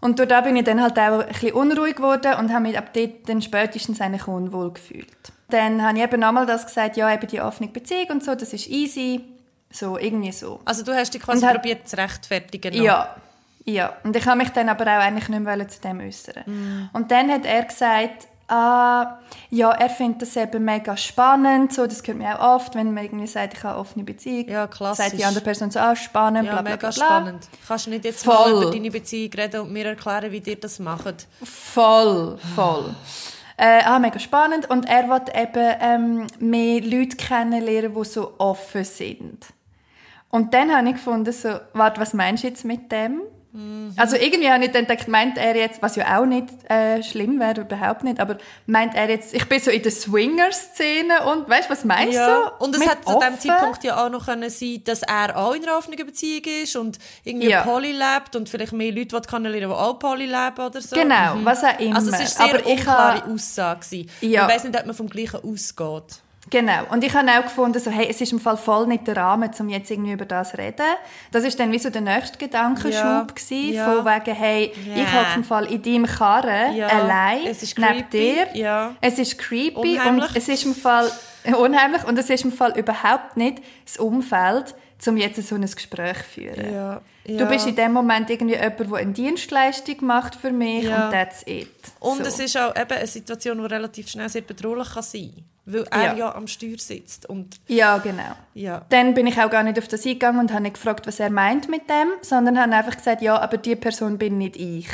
[0.00, 2.78] Und durch da bin ich dann halt auch ein bisschen unruhig geworden und habe mich
[2.78, 5.08] ab dort dann spätestens eigentlich unwohl gefühlt.
[5.48, 8.52] Dann habe ich eben nochmal das gesagt, ja, eben die offene Beziehung und so, das
[8.52, 9.20] ist easy.
[9.70, 10.60] So, irgendwie so.
[10.64, 12.76] Also du hast dich quasi Und hat- probiert zu rechtfertigen.
[12.76, 12.84] noch.
[12.84, 13.16] Ja,
[13.64, 13.92] ja.
[14.04, 16.42] Und ich habe mich dann aber auch eigentlich nicht mehr zu dem äußern.
[16.46, 16.90] Mm.
[16.92, 19.18] Und dann hat er gesagt, ah,
[19.50, 21.72] ja, er findet das eben mega spannend.
[21.74, 24.48] So, das hört man auch oft, wenn man irgendwie sagt, ich habe eine offene Beziehung.
[24.48, 25.04] Ja, klassisch.
[25.06, 26.90] Sagt die andere Person so, ah, spannend, Ja, bla bla mega bla.
[26.90, 27.04] bla.
[27.06, 27.48] spannend.
[27.66, 28.34] Kannst du nicht jetzt Voll.
[28.52, 31.26] mal über deine Beziehung reden und mir erklären, wie dir das macht?
[31.42, 32.94] Voll, voll.
[33.56, 34.68] Äh, ah, mega spannend.
[34.68, 39.46] Und er will eben ähm, mehr Leute kennenlernen, die so offen sind.
[40.30, 43.22] Und dann habe ich gefunden, so, warte, was meinst du jetzt mit dem?
[43.96, 47.40] Also irgendwie habe ich dann gedacht, meint er jetzt, was ja auch nicht äh, schlimm
[47.40, 48.36] wäre, überhaupt nicht, aber
[48.66, 52.52] meint er jetzt, ich bin so in der Swinger-Szene und weißt du, was meinst du?
[52.58, 53.38] Und es mit hat zu dem offen?
[53.40, 56.98] Zeitpunkt ja auch noch können sein, dass er auch in einer offenen Beziehung ist und
[57.24, 57.62] irgendwie Ja.
[57.62, 60.96] Poly lebt und vielleicht mehr Leute kennenlernen, die auch Poly leben oder so.
[60.96, 61.96] Genau, was auch immer.
[61.96, 63.80] Also es war sehr aber ich unklare habe, Aussage.
[63.80, 64.10] gewesen.
[64.20, 64.42] Ja.
[64.42, 66.20] Man weiss nicht, ob man vom Gleichen ausgeht.
[66.48, 66.84] Genau.
[66.90, 69.50] Und ich habe auch gefunden, so, hey, es ist im Fall voll nicht der Rahmen,
[69.58, 70.86] um jetzt irgendwie über das zu reden.
[71.32, 73.22] Das ist dann wie so der nächste Gedankenschub Ja.
[73.22, 73.84] gewesen, Ja.
[73.92, 74.94] von wegen, hey, Ja.
[75.02, 76.86] ich hocke im Fall in deinem Karren, Ja.
[76.86, 78.46] allein, Es ist neben dir.
[78.54, 78.94] Ja.
[79.00, 80.28] Es ist creepy Unheimlich.
[80.30, 81.10] und es ist im Fall
[81.58, 84.74] unheimlich und es ist im Fall überhaupt nicht das Umfeld,
[85.06, 86.72] um jetzt so ein Gespräch zu führen.
[86.72, 87.00] Ja.
[87.26, 91.06] Du bist in dem Moment irgendwie jemand, der eine Dienstleistung macht für mich Ja.
[91.06, 91.68] und that's it.
[92.00, 92.24] Und so.
[92.24, 95.44] es ist auch eben eine Situation, die relativ schnell sehr bedrohlich kann sein kann.
[95.68, 96.14] Weil er Ja.
[96.14, 96.34] ja.
[96.36, 97.28] am Steuer sitzt.
[97.28, 98.36] Und Ja, genau.
[98.54, 98.84] ja.
[98.90, 101.30] Dann bin ich auch gar nicht auf das eingegangen und habe nicht gefragt, was er
[101.30, 104.88] meint mit dem, sondern habe einfach gesagt, ja, aber die Person bin nicht ich.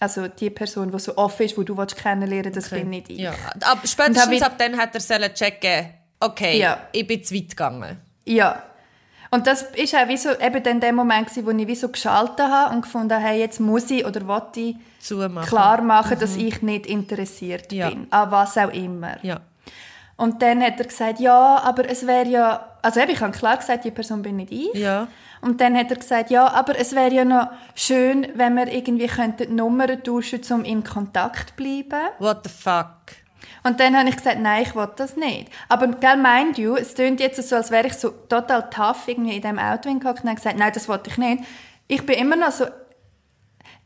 [0.00, 3.18] Also die Person, die so offen ist, die du willst kennenlernen das bin nicht ich.
[3.18, 3.32] ja.
[3.62, 6.78] Ab, spätestens ab dann hat er checken, okay, Ja.
[6.92, 7.96] ich bin zu weit gegangen.
[8.24, 8.62] Ja.
[9.34, 11.88] Und das ist auch wie so, eben dann der Moment, gewesen, wo ich wie so
[11.88, 15.48] geschaltet habe und gefunden habe, hey, jetzt muss ich oder will ich Zumachen.
[15.48, 17.88] klar machen, dass ich nicht interessiert Ja.
[17.88, 18.06] bin.
[18.10, 19.16] An was auch immer.
[19.24, 19.40] Ja.
[20.16, 22.68] Und dann hat er gesagt, ja, aber es wäre ja...
[22.80, 24.72] Also eben, ich habe klar gesagt, die Person bin nicht ich.
[24.74, 25.08] Ja.
[25.40, 29.08] Und dann hat er gesagt, ja, aber es wäre ja noch schön, wenn wir irgendwie
[29.08, 32.06] könnten die Nummern tauschen, um in Kontakt zu bleiben.
[32.20, 33.00] What the fuck?
[33.62, 35.50] Und dann habe ich gesagt, nein, ich will das nicht.
[35.68, 39.36] Aber, gell, mind you, es klingt jetzt so, als wäre ich so total tough irgendwie
[39.36, 41.44] in diesem Auto hingehockt und habe gesagt, nein, das wollte ich nicht.
[41.86, 42.66] Ich bin immer noch so...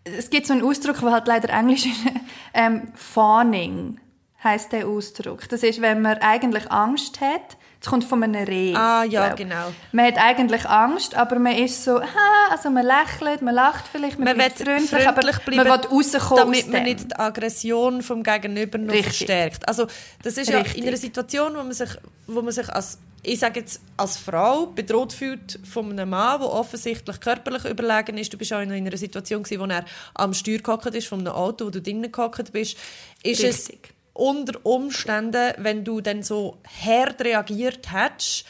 [0.05, 2.01] Es gibt so einen Ausdruck, der halt leider Englisch ist.
[2.55, 4.01] ähm, Fawning
[4.43, 5.49] heisst der Ausdruck.
[5.49, 8.75] Das ist, wenn man eigentlich Angst hat, das kommt von einem Reh.
[8.75, 9.37] Ah, ja, glaub.
[9.37, 9.73] genau.
[9.93, 14.19] Man hat eigentlich Angst, aber man ist so, ha, also man lächelt, man lacht vielleicht,
[14.19, 18.03] man, Man will freundlich, freundlich aber bleiben, man will rauskommen damit man nicht die Aggression
[18.03, 19.17] vom Gegenüber noch Richtig.
[19.17, 19.69] verstärkt.
[19.69, 19.87] Also
[20.23, 20.79] das ist ja Richtig.
[20.83, 21.91] in einer Situation, wo man sich,
[22.27, 26.51] wo man sich als ich sage jetzt als Frau bedroht fühlt von einem Mann, der
[26.51, 28.33] offensichtlich körperlich überlegen ist.
[28.33, 31.33] Du bist auch in einer Situation gewesen, wo er am Steuer gehockt ist von einem
[31.33, 32.77] Auto, wo du drinnen gehockt bist.
[33.23, 33.95] Ist es Richtig.
[34.19, 38.45] Unter Umständen, wenn du dann so hart reagiert hättest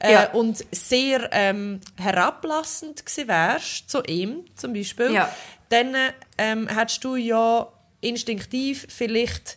[0.00, 0.30] äh, Ja.
[0.32, 5.34] und sehr ähm, herablassend gewesen wärst zu ihm zum Beispiel, Ja.
[5.70, 5.94] dann
[6.36, 7.66] ähm, hättest du ja
[8.00, 9.56] instinktiv vielleicht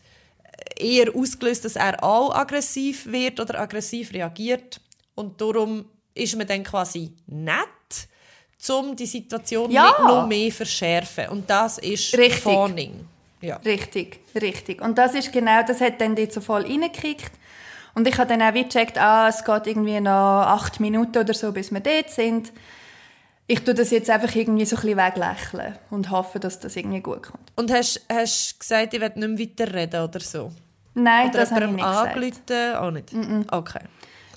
[0.79, 4.79] eher ausgelöst, dass er auch aggressiv wird oder aggressiv reagiert
[5.15, 7.57] und darum ist man dann quasi nett,
[8.69, 9.83] um die Situation Ja.
[9.83, 12.41] nicht noch mehr zu verschärfen und das ist Richtig.
[12.41, 13.05] Fawning.
[13.41, 13.57] Ja.
[13.57, 14.81] Richtig, richtig.
[14.81, 17.31] Und das ist genau, das hat dann dort so voll reingekickt.
[17.93, 21.33] Und ich habe dann auch wie gecheckt, ah, es geht irgendwie noch acht Minuten oder
[21.33, 22.51] so, bis wir dort sind.
[23.47, 26.99] Ich tue das jetzt einfach irgendwie so ein bisschen weglächeln und hoffe, dass das irgendwie
[26.99, 27.51] gut kommt.
[27.55, 30.51] Und hast du gesagt, ich will nicht mehr weiterreden oder so?
[30.93, 31.85] Nein, Oder das habe ich nicht
[32.47, 32.77] gesagt.
[32.77, 33.13] Auch nicht?
[33.51, 33.79] Okay.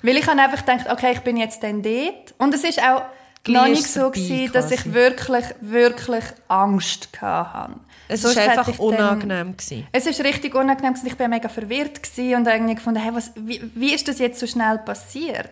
[0.03, 2.33] Weil ich habe einfach gedacht, okay, ich bin jetzt dann dort.
[2.37, 3.03] Und es ist auch
[3.43, 7.73] Gleich noch nicht so gewesen, dass ich wirklich, wirklich Angst hatte.
[8.13, 9.57] Es war einfach dann- unangenehm.
[9.57, 9.87] Gewesen.
[9.91, 12.01] Es ist richtig unangenehm ich war mega verwirrt
[12.35, 15.49] und irgendwie gefunden, hey, was, wie, wie ist das jetzt so schnell passiert?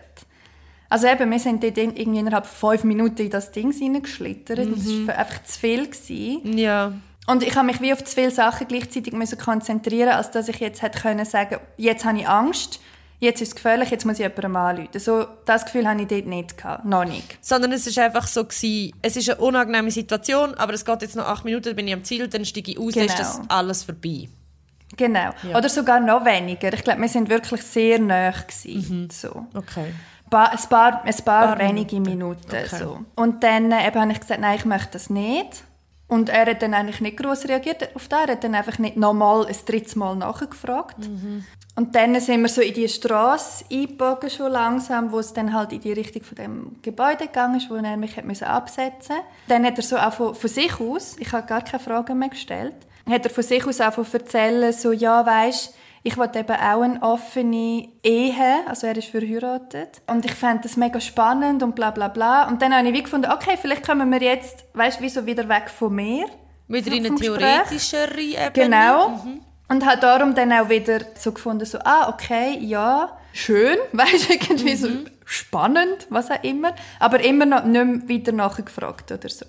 [0.88, 4.58] Also eben, wir sind dort in- irgendwie innerhalb von fünf Minuten in das Ding reingeschlittert.
[4.58, 5.06] Das Mhm.
[5.08, 5.86] war einfach zu viel.
[5.86, 6.58] Gewesen.
[6.58, 6.92] Ja.
[7.26, 10.56] Und ich habe mich wie auf zu viele Sachen gleichzeitig müssen konzentrieren, als dass ich
[10.58, 12.80] jetzt hätte können sagen, jetzt habe ich Angst,
[13.20, 14.98] jetzt ist es gefährlich, jetzt muss ich jemandem anrufen.
[14.98, 17.38] So, das Gefühl hatte ich dort nicht gehabt, noch nicht.
[17.40, 21.16] Sondern es ist einfach so gewesen, es ist eine unangenehme Situation, aber es geht jetzt
[21.16, 23.36] noch acht Minuten, dann bin ich am Ziel, dann steige ich aus, dann ist das
[23.36, 23.46] Genau.
[23.48, 24.28] alles vorbei.
[24.96, 25.30] Genau.
[25.54, 26.72] Oder sogar noch weniger.
[26.72, 29.08] Ich glaube, wir sind wirklich sehr nah gewesen.
[29.12, 29.46] So.
[29.54, 29.92] Okay.
[30.28, 32.18] Ba ein paar, ein paar, Paar wenige Minuten.
[32.18, 32.48] Minuten.
[32.66, 32.76] Okay.
[32.78, 33.00] So.
[33.16, 35.64] Und dann äh, eben habe ich gesagt, nein, ich möchte das nicht.
[36.10, 38.26] Und er hat dann eigentlich nicht groß reagiert auf das.
[38.26, 40.98] Er hat dann einfach nicht nochmal ein drittes Mal nachgefragt.
[40.98, 41.44] Mhm.
[41.76, 45.72] Und dann sind wir so in die Straße eingebogen schon langsam, wo es dann halt
[45.72, 49.64] in die Richtung von dem Gebäude gegangen ist, wo er mich hat müssen absetzen Dann
[49.64, 52.74] hat er so auch von, von sich aus, ich habe gar keine Fragen mehr gestellt,
[53.08, 57.02] hat er von sich aus auch erzählen, so, ja, weisst, ich wollte eben auch eine
[57.02, 60.00] offene Ehe, also er ist verheiratet.
[60.06, 62.48] Und ich fände das mega spannend und bla bla bla.
[62.48, 65.48] Und dann habe ich wie gefunden, okay, vielleicht kommen wir jetzt, weißt du, wieso wieder
[65.48, 66.26] weg von mir.
[66.68, 68.50] Wieder in eine theoretischere Ebene.
[68.54, 69.20] Genau.
[69.68, 74.32] Und habe darum dann auch wieder so gefunden, so, ah, okay, ja, schön, weißt du,
[74.32, 74.88] irgendwie so
[75.26, 76.74] spannend, was auch immer.
[76.98, 79.44] Aber immer noch nicht mehr weiter nachgefragt oder so.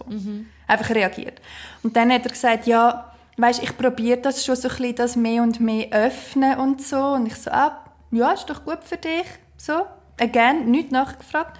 [0.67, 1.41] Einfach reagiert.
[1.81, 5.15] Und dann hat er gesagt, ja, weißt ich probiere das schon so ein bisschen, das
[5.15, 6.97] mehr und mehr öffnen und so.
[6.97, 7.77] Und ich so, ah,
[8.11, 9.25] ja, ist doch gut für dich.
[9.57, 9.85] So,
[10.19, 11.57] again, nicht nachgefragt.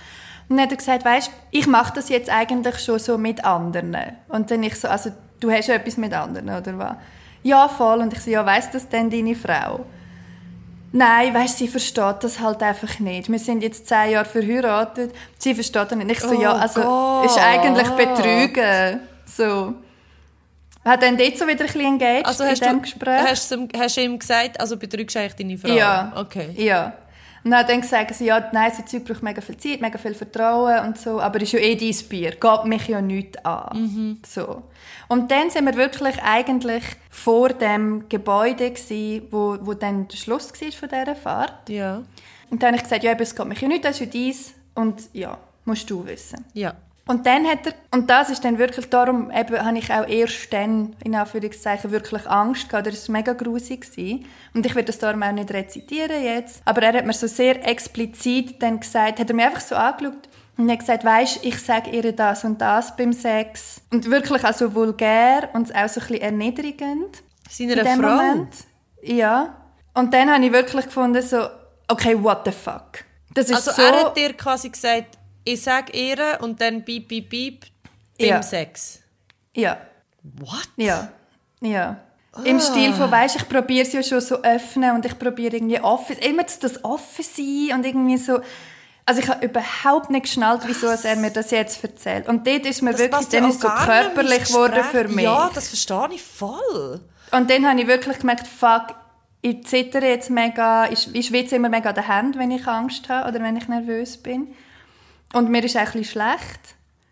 [0.49, 3.95] Und dann hat er gesagt, weißt ich mache das jetzt eigentlich schon so mit anderen.
[4.27, 6.95] Und dann ich so, also du hast ja etwas mit anderen, oder was?
[7.43, 7.99] Ja, voll.
[7.99, 9.85] Und ich so, ja, weiss das denn deine Frau?
[10.93, 13.31] Nein, weißt, sie versteht das halt einfach nicht.
[13.31, 15.15] Wir sind jetzt zehn Jahre verheiratet.
[15.37, 16.11] Sie versteht das nicht.
[16.11, 17.25] Ich so, Oh ja, also Gott.
[17.27, 18.99] ist eigentlich Betrügen.
[19.25, 19.75] So.
[20.83, 23.21] Hat dann dort so wieder ein bisschen engaged Also in du, Gespräch?
[23.21, 25.69] hast, du hast ihm gesagt, also betrügst du eigentlich deine Frau?
[25.69, 26.11] Ja.
[26.15, 26.49] Okay.
[26.57, 26.93] Ja.
[27.43, 29.97] Und dann hat dann gesagt, sie, ja, nein, so Zeug braucht mega viel Zeit, mega
[29.97, 34.19] viel Vertrauen und so, aber ist ja eh dein Bier, geht mich ja nichts an.
[34.27, 34.63] So.
[35.07, 40.51] Und dann sind wir wirklich eigentlich vor dem Gebäude gsi, wo, wo dann der Schluss
[40.53, 41.67] war von dieser Fahrt.
[41.69, 42.03] Ja.
[42.51, 44.21] Und dann habe ich gesagt, ja, eben, es geht mich ja nicht, das ist ja
[44.21, 46.45] deins und ja, musst du wissen.
[46.53, 46.75] Ja.
[47.07, 50.53] Und dann hat er, und das ist dann wirklich, darum eben, habe ich auch erst
[50.53, 52.87] dann, in Anführungszeichen, wirklich Angst gehabt.
[52.87, 53.81] Das war mega grusig.
[53.81, 54.25] gewesen.
[54.53, 56.61] Und ich werde das darum auch nicht rezitieren jetzt.
[56.65, 60.29] Aber er hat mir so sehr explizit dann gesagt, hat er mir einfach so angeschaut
[60.57, 63.81] und hat gesagt, weisst, ich sage ihr das und das beim Sex.
[63.91, 67.23] Und wirklich auch so vulgär und auch so ein bisschen erniedrigend.
[67.49, 67.95] Seiner Frau?
[67.95, 68.53] Moment.
[69.01, 69.55] Ja.
[69.93, 71.47] Und dann habe ich wirklich gefunden, so,
[71.87, 73.03] okay, what the fuck.
[73.33, 73.81] Das ist Also so...
[73.81, 77.65] er hat dir quasi gesagt, ich sage ihr und dann piep, piep, piep
[78.19, 78.41] beim Ja.
[78.43, 78.99] Sex.
[79.53, 79.77] ja.
[80.37, 80.69] What?
[80.77, 81.09] Ja,
[81.61, 81.97] ja.
[82.45, 85.81] Im Stil von, weißt ich probiere es ja schon so öffnen und ich probiere irgendwie
[85.81, 88.39] offen, immer das- das offen sein und irgendwie so.
[89.05, 92.27] Also ich habe überhaupt nicht geschnallt, wieso dass er mir das jetzt erzählt.
[92.29, 95.25] Und dort ist mir wirklich, passt ja dann ist so körperlich geworden für mich.
[95.25, 97.01] Ja, das verstehe ich voll.
[97.31, 98.93] Und dann habe ich wirklich gemerkt, fuck,
[99.41, 103.09] ich zittere jetzt mega, ich, ich schwitze immer mega an den Händen, wenn ich Angst
[103.09, 104.53] habe oder wenn ich nervös bin.
[105.33, 106.59] Und mir ist bisschen schlecht.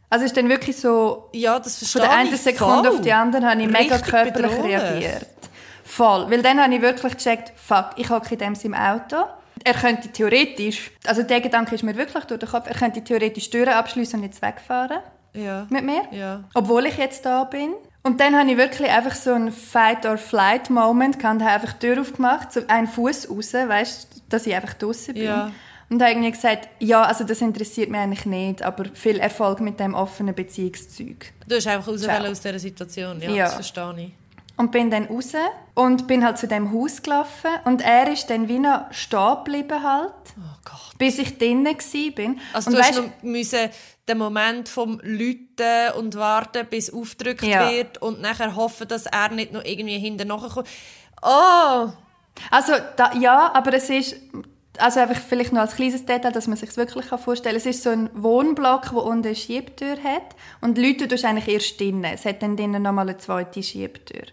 [0.10, 2.98] Also es ist dann wirklich so, Ja, das Von der einen Sekunde voll.
[2.98, 4.76] auf die andere habe ich mega Richtig körperlich bedrohlich.
[4.82, 5.26] reagiert.
[5.84, 6.30] Voll.
[6.32, 9.18] Weil dann habe ich wirklich gecheckt, fuck, ich hocke in dem im Auto.
[9.64, 13.50] Er könnte theoretisch, also der Gedanke ist mir wirklich durch den Kopf, er könnte theoretisch
[13.50, 15.00] die Türen abschließen und jetzt wegfahren
[15.34, 15.66] Ja.
[15.70, 16.04] mit mir.
[16.12, 16.44] Ja.
[16.54, 17.74] Obwohl ich jetzt da bin.
[18.02, 22.52] Und dann habe ich wirklich einfach so einen Fight-or-Flight-Moment gehabt habe einfach die Tür aufgemacht,
[22.54, 25.24] so einen Fuß raus, weißt dass ich einfach draußen bin.
[25.24, 25.52] Ja.
[25.90, 29.80] Und habe irgendwie gesagt, ja, also das interessiert mich eigentlich nicht, aber viel Erfolg mit
[29.80, 31.34] dem offenen Beziehungszeug.
[31.48, 33.20] Du hast einfach raus aus dieser Situation.
[33.22, 33.44] Ja, Ja.
[33.46, 34.12] das verstehe ich.
[34.56, 35.32] Und bin dann raus
[35.74, 37.50] und bin halt zu dem Haus gelaufen.
[37.66, 40.98] Und er ist dann wie noch stehen geblieben halt, Oh Gott.
[40.98, 42.12] bis ich drinnen war.
[42.12, 42.40] Bin.
[42.54, 43.70] Also und du hast weisst- noch müssen
[44.08, 47.70] den Moment vom Lüten und warten, bis aufgedrückt Ja.
[47.72, 50.68] wird und nachher hoffen, dass er nicht noch irgendwie hinten nachkommt.
[51.22, 51.90] Oh!
[52.52, 54.16] Also da, ja, aber es ist
[54.80, 57.58] also einfach vielleicht noch als kleines Detail, dass man sich wirklich vorstellen kann.
[57.58, 61.48] Es ist so ein Wohnblock, wo unten eine Schiebtür hat und die Leute tust eigentlich
[61.48, 62.06] erst drinnen.
[62.14, 64.24] Es hat dann drinnen nochmal eine zweite Schiebtür.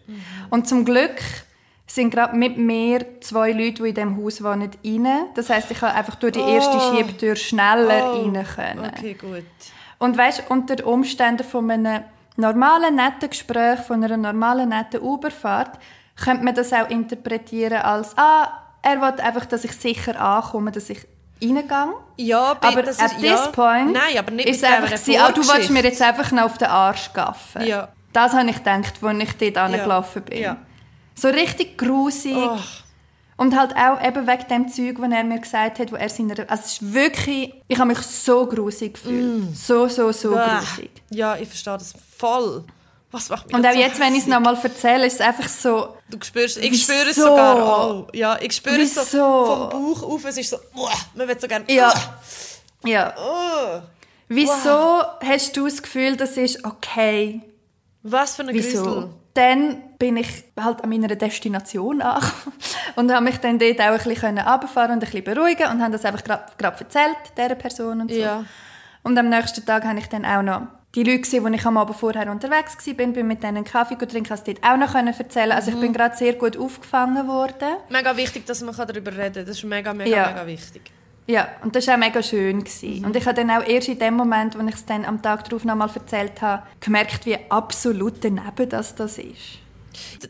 [0.50, 1.16] Und zum Glück
[1.86, 5.08] sind gerade mit mir zwei Leute, die in diesem Haus wohnen, rein.
[5.34, 6.96] Das heisst, ich kann einfach durch die erste Oh.
[6.96, 8.22] Schiebtür schneller Oh.
[8.22, 8.90] rein können.
[8.96, 9.44] Okay, gut.
[9.98, 12.02] Und weißt, unter den Umständen von einem
[12.36, 15.78] normalen, netten Gespräch, von einer normalen, netten Uberfahrt,
[16.22, 18.48] könnte man das auch interpretieren als, ah,
[18.86, 21.06] er will einfach, dass ich sicher ankomme, dass ich
[21.42, 21.94] reingegangen.
[22.16, 23.46] Ja, bi- Aber das at ist, this ja.
[23.48, 26.58] point Nein, aber nicht ist einfach gewesen, ah, du willst mir jetzt einfach noch auf
[26.58, 27.66] den Arsch gaffen.
[27.66, 27.88] Ja.
[28.12, 30.38] Das habe ich gedacht, als ich dort angelaufen bin.
[30.40, 30.56] Ja.
[31.14, 32.34] So richtig grusig.
[32.36, 32.58] Oh.
[33.38, 36.36] Und halt auch eben wegen dem Zeug, was er mir gesagt hat, wo er seiner...
[36.48, 37.52] Also es ist wirklich...
[37.68, 39.54] Ich habe mich so grusig gefühlt.
[39.54, 40.90] So, so, so Ah, grusig.
[41.10, 42.64] Ja, ich verstehe das voll.
[43.10, 45.48] Was macht mich Und auch so jetzt, wenn ich es nochmal erzähle, ist es einfach
[45.48, 45.96] so...
[46.08, 46.92] Du spürst, ich Wieso?
[46.92, 48.08] spüre es sogar auch.
[48.12, 49.46] Ja, ich spüre es so Wieso?
[49.46, 50.24] vom Bauch auf.
[50.24, 51.64] Es ist so, uah, man will so gerne.
[51.68, 51.92] Ja.
[52.84, 53.14] Ja.
[53.16, 53.82] uah.
[54.28, 57.42] Wieso hast du das Gefühl, das ist okay?
[58.02, 58.72] Was für ein Grüssel.
[58.72, 59.10] Wieso?
[59.34, 62.56] Dann bin ich halt an meiner Destination angekommen
[62.96, 65.92] und habe mich dann dort auch ein bisschen runterfahren und ein bisschen beruhigen und habe
[65.92, 68.16] das einfach gerade erzählt, dieser Person und so.
[68.18, 68.44] Ja.
[69.02, 70.62] Und am nächsten Tag habe ich dann auch noch
[70.96, 73.96] die Leute gesehen, die ich am Abend vorher unterwegs war, bin, bin mit denen Kaffee
[73.96, 75.76] trinken, habe dort auch noch erzählen Also Mhm.
[75.76, 77.76] ich bin gerade sehr gut aufgefangen worden.
[77.90, 79.46] Mega wichtig, dass man darüber reden kann.
[79.46, 80.26] Das ist mega, mega, Ja.
[80.28, 80.82] mega wichtig.
[81.28, 82.60] Ja, und das war auch mega schön.
[82.64, 83.04] Gewesen.
[83.04, 85.44] Und ich habe dann auch erst in dem Moment, als ich es dann am Tag
[85.44, 89.58] darauf nochmal erzählt habe, gemerkt, wie absolut daneben das, das ist.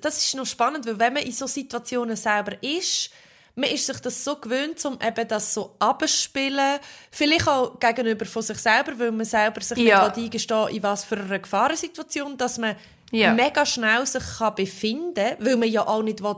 [0.00, 3.10] Das ist noch spannend, weil wenn man in so Situationen selber ist,
[3.58, 6.78] man ist sich das so gewöhnt, um eben das so abzuspielen.
[7.10, 10.06] Vielleicht auch gegenüber von sich selber, weil man selber sich Ja.
[10.08, 12.76] nicht eingestehen in was für einer Gefahrensituation, dass man
[13.12, 13.32] Ja.
[13.32, 16.36] mega schnell sich kann befinden kann, weil man ja auch nicht will,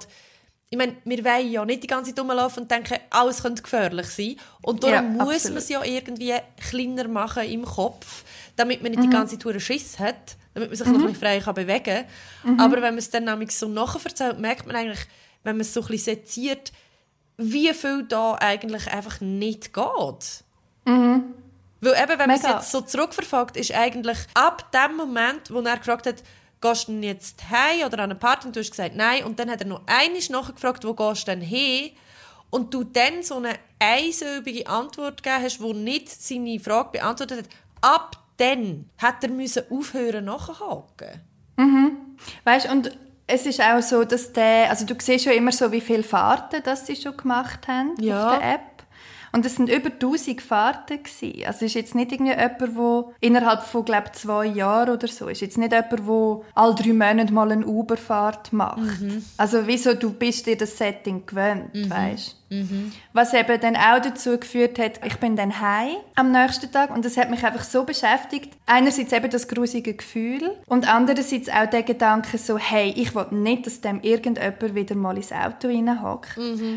[0.70, 4.06] ich meine, wir wollen ja nicht die ganze Zeit rumlaufen und denken, alles könnte gefährlich
[4.08, 4.36] sein.
[4.60, 6.34] Und darum Ja, muss man es ja irgendwie
[6.68, 8.22] kleiner machen im Kopf,
[8.54, 9.10] damit man nicht Mhm.
[9.10, 12.04] die ganze einen Schiss hat, damit man sich noch ein bisschen frei kann bewegen
[12.44, 12.52] kann.
[12.54, 12.60] Mhm.
[12.60, 15.00] Aber wenn man es dann nämlich so nacherzählt, merkt man eigentlich,
[15.42, 16.70] wenn man es so ein bisschen seziert,
[17.38, 20.44] wie viel da eigentlich einfach nicht geht.
[21.80, 25.78] Weil eben, wenn man es jetzt so zurückverfolgt, ist eigentlich ab dem Moment, wo er
[25.78, 26.24] gefragt hat,
[26.60, 28.48] gehst du denn jetzt heim oder an eine Party?
[28.48, 29.24] Und du hast gesagt, nein.
[29.24, 31.92] Und dann hat er noch einmal nachgefragt, wo gehst du denn hin?
[32.50, 37.48] Und du dann so eine einsilbige Antwort gegeben hast, die nicht seine Frage beantwortet hat.
[37.80, 41.20] Ab dann hat er müssen aufhören nachhaken.
[42.44, 42.96] Weißt und
[43.28, 46.62] es ist auch so, dass der, also du siehst ja immer so, wie viele Fahrten
[46.64, 48.30] das sie schon gemacht haben Ja.
[48.32, 48.60] auf der App.
[49.30, 51.44] Und es sind über 1000 Fahrten gewesen.
[51.46, 55.28] Also es ist jetzt nicht irgendwie jemand, der innerhalb von, glaube zwei Jahren oder so,
[55.28, 58.80] ist jetzt nicht jemand, der alle drei Monate mal eine Uberfahrt macht.
[59.36, 62.36] Also wieso, du bist dir das Setting gewöhnt, weißt
[63.12, 67.04] Was eben dann auch dazu geführt hat, ich bin dann heim am nächsten Tag und
[67.04, 68.54] das hat mich einfach so beschäftigt.
[68.66, 73.66] Einerseits eben das grusige Gefühl und andererseits auch der Gedanke so, hey, ich will nicht,
[73.66, 76.36] dass dem irgendjemand wieder mal ins Auto reinhockt.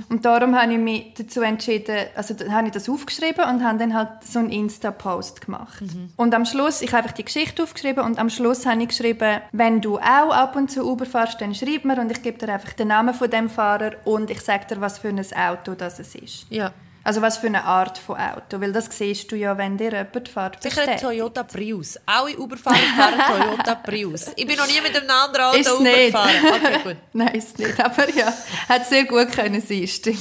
[0.09, 3.77] Und darum habe ich mich dazu entschieden, also dann habe ich das aufgeschrieben und habe
[3.79, 5.81] dann halt so einen Insta-Post gemacht.
[6.17, 9.39] Und am Schluss, ich habe einfach die Geschichte aufgeschrieben und am Schluss habe ich geschrieben,
[9.51, 12.51] wenn du auch ab und zu Uber fährst, dann schreib mir und ich gebe dir
[12.53, 15.99] einfach den Namen von dem Fahrer und ich sage dir, was für ein Auto das
[15.99, 16.45] es ist.
[16.49, 16.73] Ja.
[17.03, 20.29] Also was für eine Art von Auto, weil das siehst du ja, wenn dir jemand
[20.29, 20.61] fährt.
[20.61, 20.99] Sicher ein.
[20.99, 21.97] Toyota Prius.
[22.05, 23.19] Alle Uberfahrer fahren
[23.57, 24.27] Toyota Prius.
[24.35, 26.05] Ich bin noch nie mit einem anderen Auto Ist Uber nicht.
[26.07, 26.29] gefahren.
[26.47, 26.97] Okay, gut.
[27.13, 28.31] Nein, ist nicht, aber ja,
[28.69, 30.19] hat sehr gut können sein, stimmt.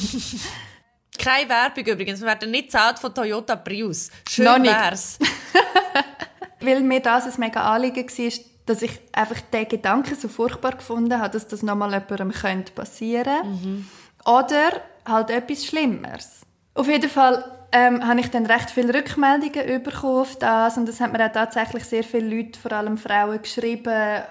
[1.19, 2.21] Keine Werbung übrigens.
[2.21, 4.11] Wir werden nicht zahlt von Toyota Prius.
[4.27, 5.19] Schön Noch wär's.
[6.61, 8.33] Weil mir das ein mega Anliegen war,
[8.65, 13.87] dass ich einfach den Gedanken so furchtbar gefunden habe, dass das nochmal jemandem könnte passieren
[14.25, 16.43] Oder halt etwas Schlimmeres.
[16.75, 21.01] Auf jeden Fall ähm, habe ich dann recht viele Rückmeldungen bekommen auf das und das
[21.01, 24.23] hat mir auch tatsächlich sehr viele Leute, vor allem Frauen, geschrieben,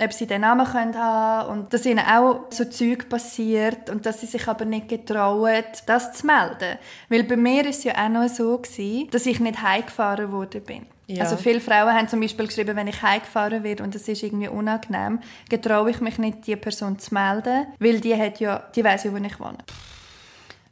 [0.00, 4.20] ob sie den Namen können haben und dass ihnen auch so Zeug passiert und dass
[4.20, 6.78] sie sich aber nicht getrauen, das zu melden.
[7.08, 10.62] Weil bei mir ist es ja auch noch so gewesen, dass ich nicht heimgefahren worden
[10.62, 10.86] bin.
[11.08, 11.24] Ja.
[11.24, 14.48] Also viele Frauen haben zum Beispiel geschrieben, wenn ich heimgefahren werde und das ist irgendwie
[14.48, 19.04] unangenehm, getraue ich mich nicht, die Person zu melden, weil die hat ja, die weiß
[19.04, 19.58] ja, wo ich wohne.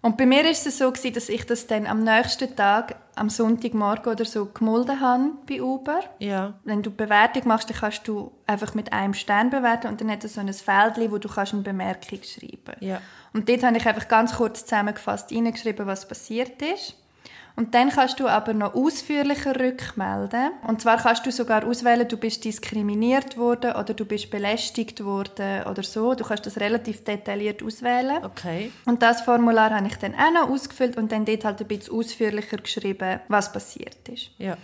[0.06, 3.28] Und bei mir ist es so gewesen, dass ich das dann am nächsten Tag, am
[3.28, 5.98] Sonntagmorgen oder so, gemolden habe bei Uber.
[6.20, 6.54] Ja.
[6.62, 10.22] Wenn du Bewertung machst, dann kannst du einfach mit einem Stern bewerten und dann hat
[10.22, 13.00] es so ein Feld, wo du kannst eine Bemerkung schreiben Ja.
[13.32, 16.94] Und dort habe ich einfach ganz kurz zusammengefasst reingeschrieben, was passiert ist.
[17.56, 20.50] Und dann kannst du aber noch ausführlicher rückmelden.
[20.66, 25.62] Und zwar kannst du sogar auswählen, du bist diskriminiert worden oder du bist belästigt worden
[25.64, 26.14] oder so.
[26.14, 28.22] Du kannst das relativ detailliert auswählen.
[28.22, 28.70] Okay.
[28.84, 31.94] Und das Formular habe ich dann auch noch ausgefüllt und dann dort halt ein bisschen
[31.94, 34.30] ausführlicher geschrieben, was passiert ist.
[34.36, 34.58] Ja.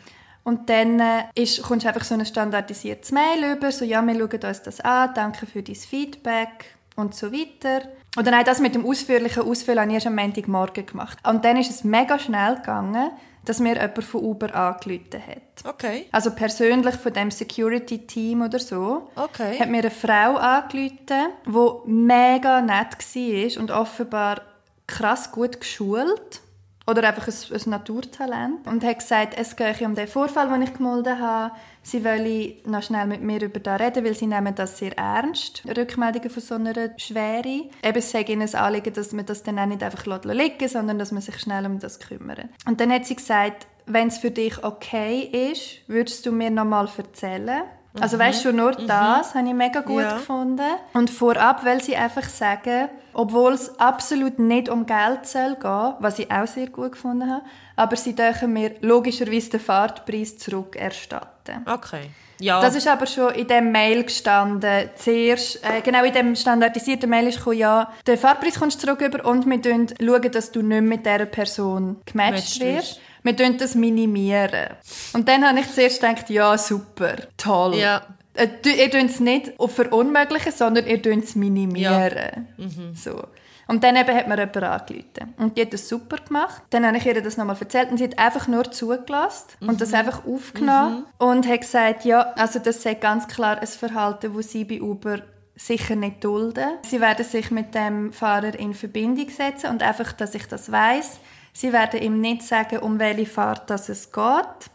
[0.45, 4.15] Und dann äh, ist, kommst du einfach so ein standardisiertes Mail über, so «Ja, wir
[4.15, 7.89] schauen uns das an, danke für dein Feedback» und so weiter.
[8.19, 11.19] Oder nein, das mit dem ausführlichen Ausfüllen habe ich erst am Montagmorgen gemacht.
[11.27, 13.11] Und dann ist es mega schnell gegangen,
[13.45, 15.75] dass mir jemand von Uber angerufen hat.
[15.75, 16.07] Okay.
[16.13, 19.09] Also persönlich von dem Security-Team oder so.
[19.17, 19.59] Okay.
[19.59, 24.43] Hat mir eine Frau angerufen, die mega nett war und offenbar
[24.87, 26.43] krass gut geschult.
[26.87, 28.67] oder einfach ein, ein Naturtalent.
[28.67, 31.55] Und hat gesagt, es gehe um den Vorfall, den ich gemolden habe.
[31.85, 35.63] Sie wolle noch schnell mit mir über das reden, weil sie nehmen das sehr ernst.
[35.67, 37.65] Rückmeldungen von so einer Schwere.
[37.83, 40.73] Eben, es sei ihnen ein Anliegen, dass man das dann auch nicht einfach liegen lässt,
[40.73, 42.45] sondern dass man sich schnell um das kümmert.
[42.67, 46.65] Und dann hat sie gesagt, wenn es für dich okay ist, würdest du mir noch
[46.65, 47.63] mal erzählen.
[48.01, 50.15] Also weißt du, nur das habe ich mega gut Ja.
[50.15, 50.63] gefunden.
[50.95, 56.19] Und vorab, weil sie einfach sagen, obwohl es absolut nicht um Geld soll gehen, was
[56.19, 57.45] ich auch sehr gut gefunden habe,
[57.77, 61.65] aber sie dürfen mir logischerweise den Fahrtpreis zurückerstatten.
[61.67, 62.11] Okay.
[62.41, 62.61] Ja.
[62.61, 64.91] Das ist aber schon in dem Mail gestanden.
[64.97, 69.01] Zuerst, äh, genau in dem standardisierten Mail ist gekommen, ja, der Fahrpreis kommst du zurück
[69.01, 73.01] über und wir schauen, dass du nicht mit dieser Person gematcht wirst.
[73.23, 74.71] Wir tun das minimieren.
[75.13, 77.77] Und dann habe ich zuerst gedacht, ja, super, toll.
[77.77, 78.03] Ja.
[78.35, 82.49] Äh, Ihr tut es nicht verunmöglichen, sondern ihr tut es minimieren.
[82.95, 83.23] So.
[83.69, 85.35] Und dann eben hat mir jemand angerufen.
[85.39, 86.63] Und die hat das super gemacht.
[86.71, 89.95] Dann habe ich ihr das nochmal erzählt und sie hat einfach nur zugelassen und das
[89.95, 94.65] einfach aufgenommen und hat gesagt, ja, also das sei ganz klar ein Verhalten, das sie
[94.65, 95.21] bei Uber
[95.55, 96.67] sicher nicht dulden.
[96.89, 101.21] Sie werden sich mit dem Fahrer in Verbindung setzen und einfach, dass ich das weiß.
[101.53, 104.71] Sie werden ihm nicht sagen, um welche Fahrt das es geht.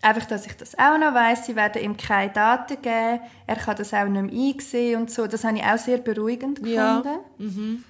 [0.00, 1.46] Einfach, dass ich das auch noch weiß.
[1.46, 3.20] Sie werden ihm keine Daten geben.
[3.46, 5.26] Er kann das auch nicht mehr einsehen und so.
[5.26, 7.00] Das habe ich auch sehr beruhigend Ja.
[7.00, 7.84] gefunden.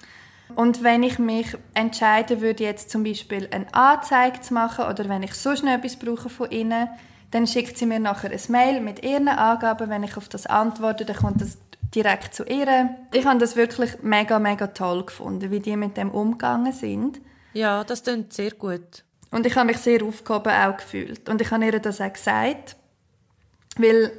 [0.54, 5.22] Und wenn ich mich entscheiden würde, jetzt zum Beispiel eine Anzeige zu machen oder wenn
[5.22, 6.88] ich so schnell etwas brauche von ihnen,
[7.30, 9.90] dann schickt sie mir nachher ein Mail mit ihren Angaben.
[9.90, 11.58] Wenn ich auf das antworte, dann kommt das
[11.94, 12.96] direkt zu ihr.
[13.12, 17.20] Ich habe das wirklich mega, mega toll gefunden, wie die mit dem umgegangen sind.
[17.52, 19.04] ja, das klingt sehr gut.
[19.30, 21.28] Und ich habe mich sehr aufgehoben auch gefühlt.
[21.28, 22.76] Und ich habe ihr das auch gesagt,
[23.76, 24.12] weil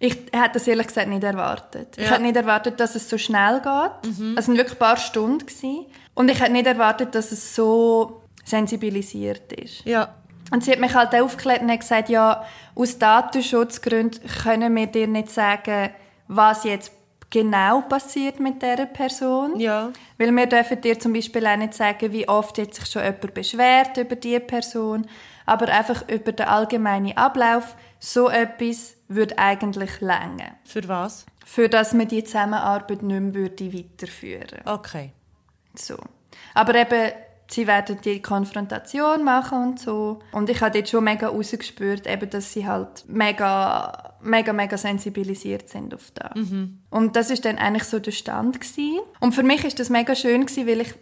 [0.00, 1.88] ich hätte das ehrlich gesagt nicht erwartet.
[1.96, 2.10] Ich Ja.
[2.12, 4.36] hätte nicht erwartet, dass es so schnell geht.
[4.38, 5.38] Es waren wirklich ein paar Stunden.
[5.46, 5.86] Gewesen.
[6.14, 9.84] Und ich hätte nicht erwartet, dass es so sensibilisiert ist.
[9.84, 10.14] Ja.
[10.50, 15.06] Und sie hat mich halt aufgeklärt und hat gesagt, ja, aus Datenschutzgründen können wir dir
[15.06, 15.90] nicht sagen,
[16.26, 16.92] was jetzt
[17.30, 19.58] genau passiert mit dieser Person.
[19.60, 19.90] Ja.
[20.16, 23.34] Weil wir dürfen dir zum Beispiel auch nicht sagen, wie oft jetzt sich schon jemand
[23.34, 25.06] beschwert über diese Person,
[25.44, 27.74] aber einfach über den allgemeinen Ablauf.
[27.98, 31.26] So etwas würde eigentlich länger, Für was?
[31.44, 35.12] für dass man die Zusammenarbeit nicht mehr würde weiterführen Okay.
[35.74, 35.96] so.
[36.54, 37.12] Aber eben,
[37.50, 40.18] sie werden die Konfrontation machen und so.
[40.32, 45.68] Und ich habe dort schon mega rausgespürt, eben, dass sie halt mega, mega, mega sensibilisiert
[45.68, 46.32] sind auf das.
[46.90, 49.00] Und das ist dann eigentlich so der Stand gewesen.
[49.20, 50.94] Und für mich ist das mega schön gewesen, weil ich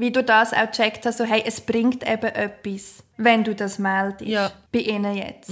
[0.00, 3.78] wie du das auch gecheckt hast, so, hey, es bringt eben etwas, wenn du das
[3.78, 4.22] meldest.
[4.22, 4.50] Ja.
[4.72, 5.50] Bei ihnen jetzt.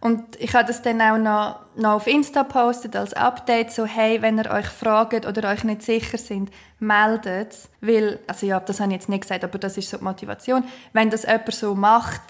[0.00, 4.22] Und ich habe das dann auch noch, noch auf Insta postet als Update, so, hey,
[4.22, 7.68] wenn ihr euch fragt oder euch nicht sicher sind, meldet es.
[7.82, 10.64] Weil, also ja, das habe ich jetzt nicht gesagt, aber das ist so die Motivation.
[10.94, 12.22] Wenn das jemand so macht,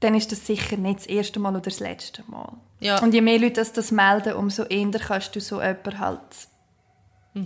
[0.00, 2.52] dann ist das sicher nicht das erste Mal oder das letzte Mal.
[2.78, 2.98] Ja.
[3.02, 6.20] Und je mehr Leute das, das melden, umso eher kannst du so jemanden halt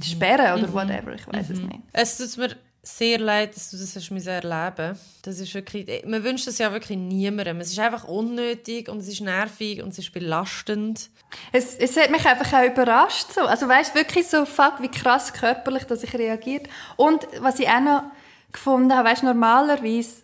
[0.03, 1.81] sperren oder whatever, ich weiß es nicht.
[1.93, 6.47] Es tut mir sehr leid, dass du das hast erleben Das ist wirklich, man wünscht
[6.47, 7.61] das ja wirklich niemandem.
[7.61, 11.11] Es ist einfach unnötig und es ist nervig und es ist belastend.
[11.53, 13.33] Es, es hat mich einfach auch überrascht.
[13.33, 13.43] So.
[13.43, 16.69] Also weißt wirklich so, fuck, wie krass körperlich, dass ich reagiert.
[16.97, 18.03] Und was ich auch noch
[18.53, 20.24] gefunden habe, weißt normalerweise,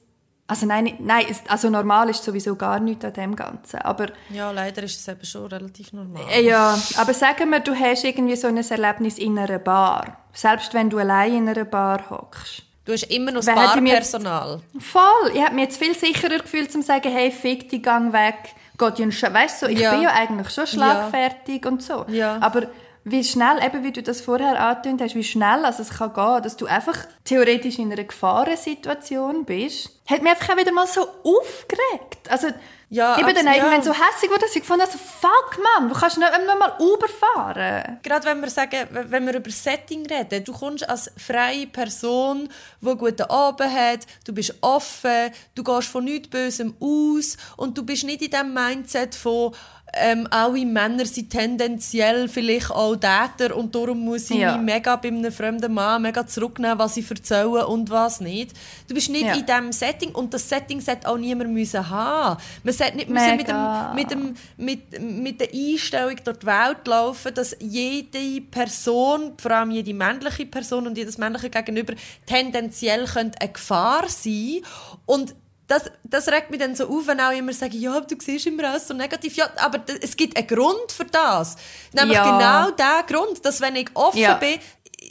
[0.50, 3.78] also nein, nein, es- also normal ist sowieso gar nichts an dem Ganzen.
[3.82, 6.22] Aber Ja, leider ist es eben schon relativ normal.
[6.30, 10.18] äh, ja, aber sagen wir, du hast irgendwie so ein Erlebnis in einer Bar.
[10.32, 12.62] Selbst wenn du allein in einer Bar hockst.
[12.84, 14.60] Du hast immer noch das Barpersonal.
[14.78, 15.30] Voll.
[15.34, 18.36] Ich habe mich jetzt viel sicherer gefühlt, zum zu sagen, hey, fick die Gang weg.
[18.78, 19.92] Gott, weißt du, ich Ja.
[19.92, 22.04] bin ja eigentlich schon schlagfertig und so.
[22.08, 22.38] Ja.
[22.40, 22.62] Aber
[23.10, 26.42] wie schnell, eben wie du das vorher angetönt hast, wie schnell also es kann gehen,
[26.42, 31.02] dass du einfach theoretisch in einer Gefahrensituation bist, hat mich einfach auch wieder mal so
[31.22, 32.28] aufgeregt.
[32.28, 32.48] Also,
[32.92, 33.82] Ja, ich bin dann irgendwann ja.
[33.82, 37.06] so hässlich geworden, dass ich gefunden habe, so, fuck, Mann, du kannst nicht mal Uber
[37.06, 38.00] fahren.
[38.02, 42.48] Gerade wenn wir sagen, wenn wir über Setting reden, du kommst als freie Person,
[42.80, 47.84] die guten Abend hat, du bist offen, du gehst von nichts Bösem aus und du
[47.84, 49.54] bist nicht in dem Mindset von
[49.94, 54.56] ähm, alle Männer sind tendenziell vielleicht auch Täter und darum muss ich Ja.
[54.56, 58.52] mich mega bei einem fremden Mann mega zurücknehmen, was ich erzähle und was nicht.
[58.88, 59.34] Du bist nicht Ja.
[59.34, 62.40] in diesem Setting und das Setting sollte auch niemand müssen haben.
[62.62, 66.86] Man sollte nicht müssen mit, dem, mit, dem, mit, mit der Einstellung durch die Welt
[66.86, 71.94] laufen, dass jede Person, vor allem jede männliche Person und jedes männliche Gegenüber,
[72.26, 74.60] tendenziell könnte eine Gefahr sein
[75.06, 75.34] und
[75.70, 78.64] das, das regt mich dann so auf, wenn auch immer sagen, ja, du siehst immer
[78.70, 79.36] alles so negativ.
[79.36, 81.56] Ja, aber es gibt einen Grund für das.
[81.92, 82.24] Nämlich Ja.
[82.64, 84.34] genau der Grund, dass wenn ich offen Ja.
[84.34, 84.58] bin,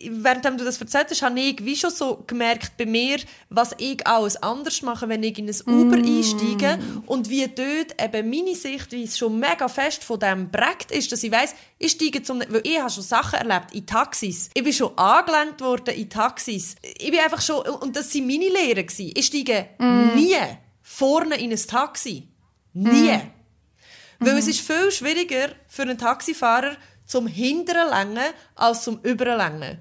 [0.10, 3.18] während du das erzählt hast, habe ich wie schon so gemerkt bei mir,
[3.50, 8.30] was ich alles anders mache, wenn ich in ein Uber einsteige und wie dort eben
[8.30, 12.40] meine Sichtweise schon mega fest von dem prägt ist, dass ich weiss, ich steige zum,
[12.50, 14.50] weil ich habe schon Sachen erlebt in Taxis.
[14.54, 16.76] Ich bin schon angelenkt worden in Taxis.
[16.82, 18.86] Ich bin einfach schon, und das waren meine Lehren.
[18.86, 19.12] gewesen.
[19.16, 19.70] Ich steige
[20.16, 20.36] nie
[20.82, 22.28] vorne in ein Taxi.
[22.74, 23.20] Nie.
[24.20, 26.76] Weil es ist viel schwieriger für einen Taxifahrer
[27.10, 29.80] zum hinteren Längen als zum überen Längen.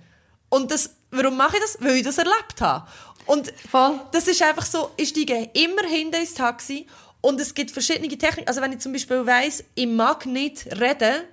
[0.49, 1.77] Und das, warum mache ich das?
[1.81, 2.89] Weil ich das erlebt habe.
[3.27, 4.01] Und Voll.
[4.13, 6.87] das ist einfach so, ich steige immer hinten ins Taxi
[7.21, 8.49] und es gibt verschiedene Techniken.
[8.49, 11.25] Also wenn ich zum Beispiel weiss, ich mag nicht reden,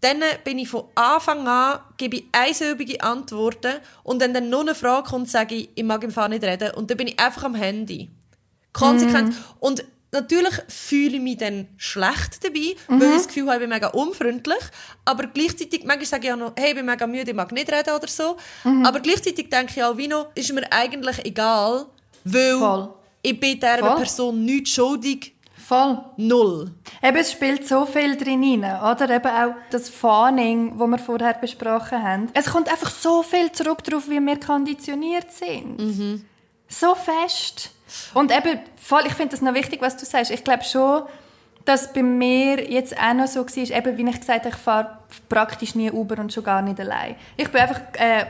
[0.00, 4.74] dann bin ich von Anfang an, gebe ich einsilbige Antworten und wenn dann noch eine
[4.74, 7.44] Frage kommt, sage ich, ich mag im Fall nicht reden und dann bin ich einfach
[7.44, 8.10] am Handy.
[8.72, 9.34] Konsequent.
[9.60, 13.70] Und natürlich fühle ich mich dann schlecht dabei, weil ich das Gefühl habe, ich bin
[13.70, 14.58] mega unfreundlich.
[15.04, 17.70] Aber gleichzeitig, manchmal sage ich auch noch, hey, ich bin mega müde, ich mag nicht
[17.72, 18.36] reden oder so.
[18.84, 21.86] Aber gleichzeitig denke ich auch, wie noch, ist mir eigentlich egal,
[22.24, 22.94] weil Voll.
[23.22, 23.96] ich bin dieser Voll.
[23.96, 25.34] Person nichts schuldig.
[25.68, 25.98] Voll.
[26.16, 26.72] Null.
[27.00, 29.08] Eben, es spielt so viel drin rein, oder?
[29.08, 32.28] Eben auch das Fawning, das wir vorher besprochen haben.
[32.34, 36.24] Es kommt einfach so viel zurück darauf, wie wir konditioniert sind.
[36.66, 37.70] So fest.
[38.14, 40.30] Und eben, voll, ich finde das noch wichtig, was du sagst.
[40.30, 41.02] Ich glaube schon,
[41.64, 44.98] dass bei mir jetzt auch noch so war, eben wie ich gesagt habe, ich fahre
[45.28, 47.16] praktisch nie Uber und schon gar nicht allein.
[47.36, 48.26] Ich bin einfach äh,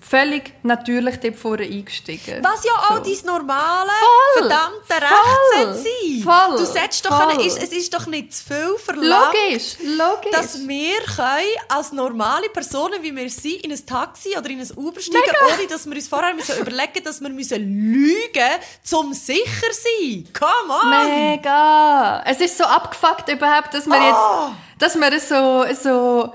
[0.00, 2.42] völlig natürlich dort vorne eingestiegen.
[2.44, 3.12] Was ja auch So.
[3.12, 4.42] dein normale, Voll.
[4.48, 5.12] verdammte Recht
[5.54, 6.22] sollte sein.
[6.22, 6.56] Voll.
[6.58, 7.46] Du solltest doch Voll.
[7.46, 10.30] ist, es ist doch nicht zu viel verlangt, Logisch, logisch.
[10.32, 14.70] dass wir können, als normale Personen, wie wir sind, in ein Taxi oder in ein
[14.76, 18.50] Uber steigen, ohne dass wir uns vorher müssen überlegen dass wir müssen lügen
[18.82, 20.26] zum sicher sein.
[20.32, 20.90] Come on!
[20.90, 22.22] Mega!
[22.26, 24.06] Es ist so abgefuckt überhaupt, dass man Oh.
[24.06, 26.34] jetzt, dass man so, so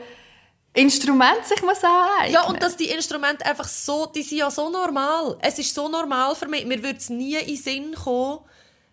[0.74, 2.34] Instrument sich muss aneignen.
[2.34, 5.38] Ja, und dass die Instrumente einfach so, die sind ja so normal.
[5.42, 6.66] Es ist so normal für mich.
[6.66, 8.40] Mir würde es nie in den Sinn kommen,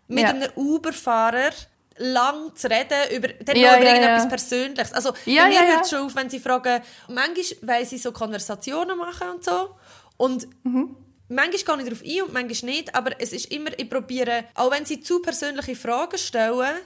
[0.09, 0.31] mit Ja.
[0.31, 1.51] einem Uber-Fahrer
[1.99, 4.29] lang zu reden über, dann Ja, noch über ja, irgendetwas ja.
[4.29, 4.93] Persönliches.
[4.93, 8.12] Also Ja, bei mir hört es schon auf, wenn sie fragen, manchmal weil sie so
[8.12, 9.70] Konversationen machen und so.
[10.16, 10.97] Und Mhm.
[11.29, 14.70] Manchmal gehe ich darauf ein und manchmal nicht, aber es ist immer, ich probiere, auch
[14.70, 16.76] wenn sie zu persönliche Fragen stellen,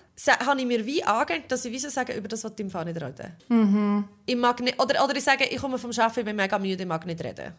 [0.47, 2.85] habe ich mir wie angehört, dass ich wie so sage, über das, was im Fall
[2.85, 3.37] nicht reden.
[3.49, 4.09] Mhm.
[4.27, 6.83] Ich mag nicht, oder, oder ich sage, ich komme vom Arbeiten, ich bin mega müde,
[6.83, 7.55] ich mag nicht reden.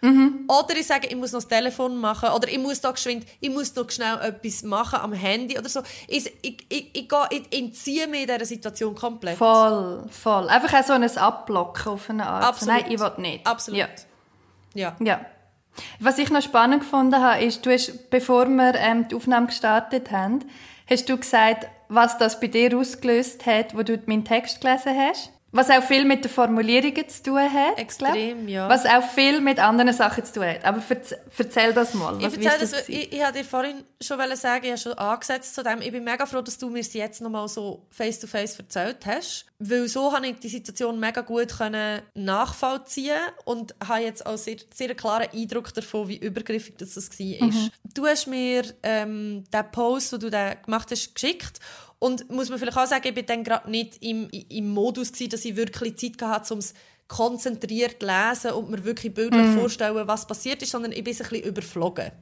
[0.00, 0.44] Mhm.
[0.48, 2.28] Oder ich sage, ich muss noch das Telefon machen.
[2.30, 5.82] Oder ich muss da geschwind, ich muss noch schnell etwas machen am Handy oder so.
[6.06, 9.36] Ich, ich, ich, ich, gehe, ich entziehe mich dieser Situation komplett.
[9.36, 10.48] Voll, voll.
[10.48, 12.44] Einfach auch so ein Abblocken auf eine Art.
[12.44, 12.76] Absolut.
[12.76, 13.46] So, nein, ich will nicht.
[13.46, 13.78] Absolut.
[13.78, 13.88] Ja.
[14.74, 14.96] Ja.
[15.00, 15.26] ja.
[16.00, 20.10] Was ich noch spannend gefunden habe, ist, du hast, bevor wir ähm, die Aufnahme gestartet
[20.10, 20.40] haben,
[20.88, 25.32] hast du gesagt, was das bei dir ausgelöst hat, wo du meinen Text gelesen hast.
[25.50, 27.78] Was auch viel mit den Formulierungen zu tun hat.
[27.78, 28.48] Extrem, glaub.
[28.48, 28.68] ja.
[28.68, 30.64] Was auch viel mit anderen Sachen zu tun hat.
[30.64, 30.82] Aber
[31.38, 32.18] erzähl das mal.
[32.18, 32.92] Ich, Was, ist das, gewesen?
[32.92, 35.80] ich, ich wollte dir vorhin schon sagen, ich habe schon angesetzt zu dem.
[35.80, 39.46] Ich bin mega froh, dass du mir es jetzt noch mal so face-to-face erzählt hast.
[39.58, 44.56] Weil so konnte ich die Situation mega gut können nachvollziehen und habe jetzt auch sehr,
[44.72, 47.46] sehr einen klaren Eindruck davon, wie übergriffig das, das war.
[47.48, 47.70] Mhm.
[47.94, 51.58] Du hast mir ähm, den Post, den du da gemacht hast, geschickt.
[52.00, 55.30] Und muss man vielleicht auch sagen, ich war dann gerade nicht im, im Modus, gewesen,
[55.30, 56.72] dass ich wirklich Zeit hatte, um es
[57.08, 59.54] konzentriert zu lesen und mir wirklich bildlich Mhm.
[59.54, 62.12] vorstellen, was passiert ist, sondern ich bin ein bisschen überflogen.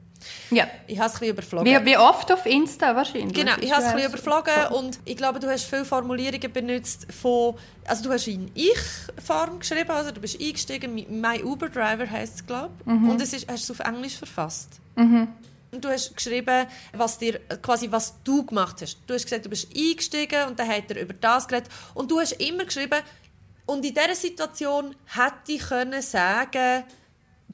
[0.49, 0.65] ja.
[0.87, 1.65] Ich habe es ein bisschen überflogen.
[1.67, 3.33] Wie, wie oft auf Insta wahrscheinlich?
[3.33, 7.05] Genau, ich habe es ein bisschen überflogen und ich glaube, du hast viele Formulierungen benutzt
[7.13, 7.55] von,
[7.85, 12.45] also du hast in Ich-Form geschrieben, also du bist eingestiegen, «My Uber Driver» heisst es,
[12.47, 13.09] glaube ich, Mhm.
[13.09, 14.79] und es ist, hast du es auf Englisch verfasst.
[14.95, 15.27] Und
[15.71, 18.99] du hast geschrieben, was, dir, quasi, was du gemacht hast.
[19.05, 21.69] Du hast gesagt, du bist eingestiegen und dann hat er über das geredet.
[21.93, 23.01] Und du hast immer geschrieben,
[23.65, 26.83] und in dieser Situation hätte ich können sagen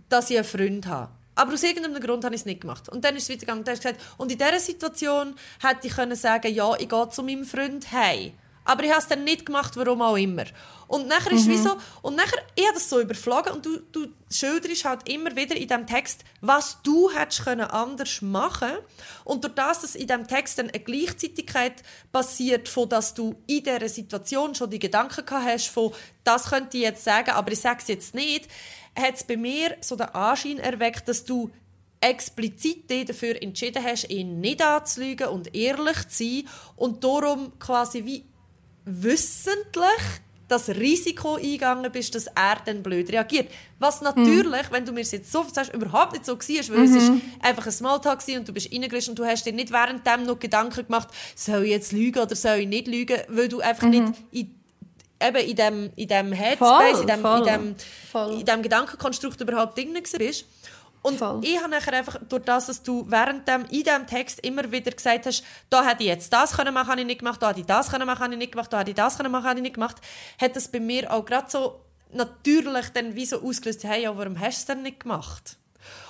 [0.09, 1.11] dass ich einen Freund habe.
[1.35, 2.87] Aber aus irgendeinem Grund habe ich es nicht gemacht.
[2.89, 3.63] Und dann ist es weitergegangen.
[3.63, 7.09] Dann hast du gesagt, und in dieser Situation hätte ich können sagen, ja, ich gehe
[7.09, 8.35] zu meinem Freund hey.
[8.65, 10.45] Aber ich habe es dann nicht gemacht, warum auch immer.
[10.87, 13.79] Und nachher ist es wie so, und nachher, ich habe das so überflogen und du,
[13.91, 18.73] du schilderst halt immer wieder in diesem Text, was du hättest können anders machen
[19.23, 23.63] Und durch das, dass in diesem Text dann eine Gleichzeitigkeit passiert, von dass du in
[23.63, 25.93] dieser Situation schon die Gedanken gehabt hast, von
[26.23, 28.47] das könnte ich jetzt sagen, aber ich sage es jetzt nicht,
[28.95, 31.49] hat es bei mir so den Anschein erweckt, dass du
[32.03, 38.25] explizit dafür entschieden hast, ihn nicht anzulügen und ehrlich zu sein und darum quasi wie
[38.85, 39.87] wissentlich
[40.47, 43.49] das Risiko eingegangen bist, dass er dann blöd reagiert.
[43.79, 47.11] Was natürlich, wenn du mir jetzt so sagst, überhaupt nicht so war, weil es ist
[47.41, 50.37] einfach ein Smalltalk war und du bist reingerutscht und du hast dir nicht währenddem noch
[50.37, 54.13] Gedanken gemacht, soll ich jetzt lügen oder soll ich nicht lügen, weil du einfach nicht
[54.31, 54.55] in
[55.25, 57.75] eben in dem, in dem Headspace, Voll, in, dem, voll, in, dem,
[58.11, 58.39] voll.
[58.39, 60.45] in dem Gedankenkonstrukt überhaupt drin bist.
[61.03, 61.41] Und Voll.
[61.43, 64.89] ich habe nachher einfach, durch das, dass du während dem, in diesem Text immer wieder
[64.89, 67.59] gesagt hast, da hätte ich jetzt das können machen, habe ich nicht gemacht, da hätte
[67.59, 69.59] ich das können machen, habe ich nicht gemacht, da hätte ich das können machen, habe
[69.59, 69.97] ich nicht gemacht,
[70.39, 71.81] hat das bei mir auch gerade so
[72.13, 75.57] natürlich dann wie so ausgelöst, hey, ja, warum hast du es denn nicht gemacht?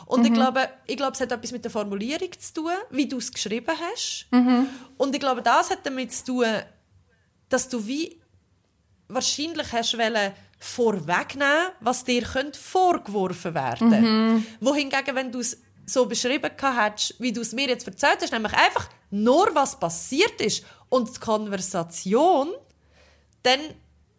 [0.06, 3.18] Und ich, glaube, ich glaube, es hat etwas mit der Formulierung zu tun, wie du
[3.18, 4.28] es geschrieben hast.
[4.98, 6.46] Und ich glaube, das hat damit zu tun,
[7.50, 8.20] dass du wie
[9.08, 10.34] wahrscheinlich hast wollen
[10.64, 14.45] vorwegnehmen, was dir könnte vorgeworfen werden.
[14.61, 18.53] Wohingegen, wenn du es so beschrieben hättest, wie du es mir jetzt erzählt hast, nämlich
[18.53, 22.49] einfach nur, was passiert ist und die Konversation,
[23.43, 23.59] dann,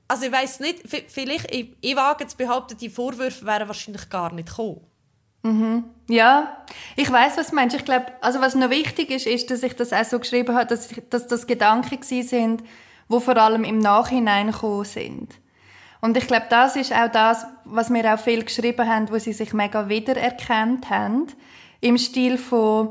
[0.06, 4.32] also ich weiß nicht, vielleicht, ich, ich wage zu behaupten, die Vorwürfe wären wahrscheinlich gar
[4.32, 4.82] nicht gekommen.
[6.08, 6.58] Ja,
[6.96, 7.74] ich weiß, was du meinst.
[7.76, 10.66] Ich glaube, also was noch wichtig ist, ist, dass ich das auch so geschrieben habe,
[10.66, 12.62] dass, ich, dass das Gedanken sind,
[13.08, 15.34] wo vor allem im Nachhinein gekommen sind.
[16.04, 19.32] Und ich glaube, das ist auch das, was wir auch viel geschrieben haben, wo sie
[19.32, 21.28] sich mega wiedererkannt haben.
[21.80, 22.90] Im Stil von,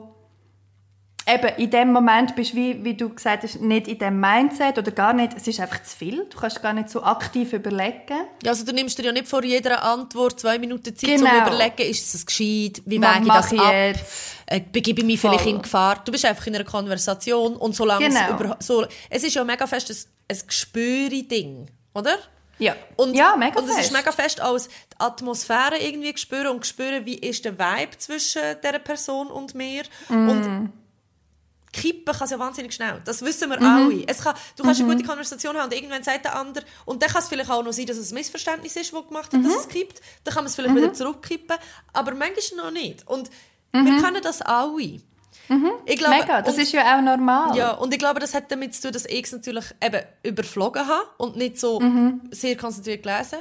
[1.31, 4.79] eben, in dem Moment bist du, wie, wie du gesagt hast, nicht in dem Mindset
[4.79, 6.25] oder gar nicht, es ist einfach zu viel.
[6.27, 8.17] Du kannst gar nicht so aktiv überlegen.
[8.41, 11.29] Ja, also du nimmst dir ja nicht vor jeder Antwort zwei Minuten Zeit, um Genau.
[11.29, 14.35] zu überlegen, ist es gescheit, wie wäge ich das ich ab, jetzt?
[14.47, 15.51] äh, begebe ich mich vielleicht Voll.
[15.53, 16.01] in Gefahr.
[16.03, 18.33] Du bist einfach in einer Konversation und solange es Genau.
[18.39, 22.17] über, so, es ist ja mega fest ein, ein Gespüre-Ding, oder?
[22.59, 23.93] Ja, Und, ja mega und es ist fest.
[23.93, 28.79] mega fest als die Atmosphäre irgendwie spüren und spüren, wie ist der Vibe zwischen dieser
[28.79, 29.83] Person und mir.
[30.07, 30.29] Mm.
[30.29, 30.73] Und
[31.71, 33.01] kippen kann es ja wahnsinnig schnell.
[33.03, 33.65] Das wissen wir Mhm.
[33.65, 34.03] alle.
[34.07, 37.09] Es kann, du kannst eine gute Konversation haben und irgendwann sagt der andere, und dann
[37.09, 39.43] kann es vielleicht auch noch sein, dass es ein Missverständnis ist, das gemacht hat, Mhm.
[39.45, 39.99] dass es kippt.
[40.23, 41.57] Dann kann man es vielleicht wieder zurückkippen.
[41.91, 43.07] Aber manchmal noch nicht.
[43.07, 43.31] Und
[43.71, 43.85] Mhm.
[43.87, 45.01] wir können das alle.
[45.85, 47.55] Ich glaube, Mega, das und- ist ja auch normal.
[47.57, 50.87] ja, und ich glaube, das hat damit zu tun, dass ich es natürlich eben überflogen
[50.87, 52.21] habe und nicht so Mhm.
[52.31, 53.39] sehr konzentriert gelesen.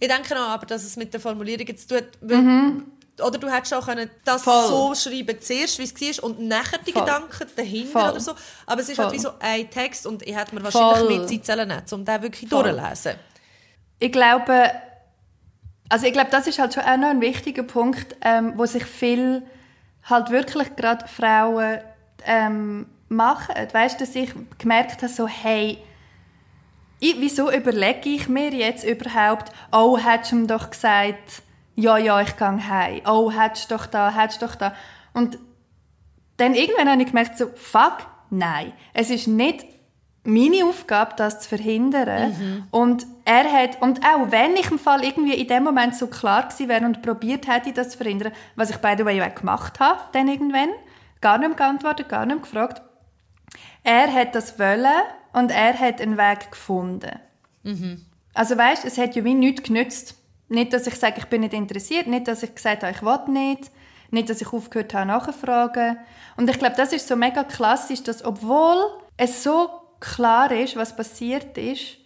[0.00, 2.82] Ich denke auch, aber, dass es mit der Formulierung zu tun weil,
[3.26, 4.50] Oder du hättest auch können das Mhm.
[4.50, 4.66] Voll.
[4.68, 7.04] so schreiben, zuerst, wie es war, und nachher die Voll.
[7.04, 8.10] Gedanken dahinter Voll.
[8.10, 8.32] oder so.
[8.66, 11.46] Aber es ist halt wie so ein Text und ich hätte mir wahrscheinlich mehr Zeit
[11.46, 12.64] sollen nehmen, um den wirklich Voll.
[12.64, 13.12] durchzulesen.
[14.00, 14.70] Ich glaube,
[15.88, 18.84] also ich glaube, das ist halt schon auch noch ein wichtiger Punkt, ähm, wo sich
[18.84, 19.42] viel
[20.04, 21.78] halt wirklich gerade Frauen
[22.24, 23.54] ähm, machen.
[23.72, 25.78] Weißt du, dass ich gemerkt habe, so, hey,
[27.00, 31.42] ich, wieso überlege ich mir jetzt überhaupt, oh, hättest du ihm doch gesagt,
[31.76, 33.00] ja, ja, ich gehe heim.
[33.06, 34.74] Oh, hättest du doch da, hättest du doch da.
[35.12, 35.38] Und
[36.36, 38.72] dann irgendwann habe ich gemerkt, so, fuck, nein.
[38.92, 39.66] Es ist nicht
[40.24, 42.66] meine Aufgabe, das zu verhindern.
[42.70, 46.44] Und er hat, und auch wenn ich im Fall irgendwie in dem Moment so klar
[46.48, 49.80] gewesen wäre und probiert hätte, das zu verhindern, was ich by the way auch gemacht
[49.80, 50.70] habe, dann irgendwann,
[51.20, 52.82] gar nicht geantwortet, gar nicht gefragt,
[53.82, 55.02] er hat das wollen
[55.34, 57.20] und er hat einen Weg gefunden.
[58.32, 60.16] Also weißt, es hat ja wie nichts genützt.
[60.48, 63.32] Nicht, dass ich sage, ich bin nicht interessiert, nicht, dass ich gesagt habe, ich will
[63.32, 63.70] nicht,
[64.10, 65.98] nicht, dass ich aufgehört habe, nachzufragen.
[66.36, 68.84] Und ich glaube, das ist so mega klassisch, dass obwohl
[69.16, 69.70] es so
[70.04, 71.98] klar ist, was passiert ist,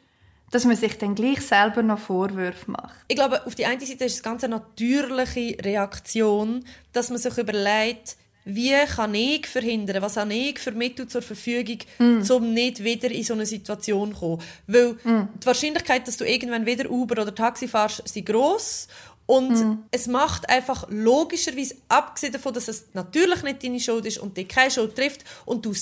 [0.50, 2.96] dass man sich dann gleich selber noch Vorwürfe macht.
[3.08, 7.36] Ich glaube, auf die eine Seite ist es eine ganz natürliche Reaktion, dass man sich
[7.36, 13.10] überlegt, wie kann ich verhindern, was habe ich für Mittel zur Verfügung, um nicht wieder
[13.10, 14.42] in so eine Situation zu kommen.
[14.66, 18.88] Weil die Wahrscheinlichkeit, dass du irgendwann wieder Uber oder Taxi fährst, ist gross.
[19.28, 24.38] Und es macht einfach logischerweise, abgesehen davon, dass es natürlich nicht deine Schuld ist und
[24.38, 25.74] dich keine Schuld trifft und du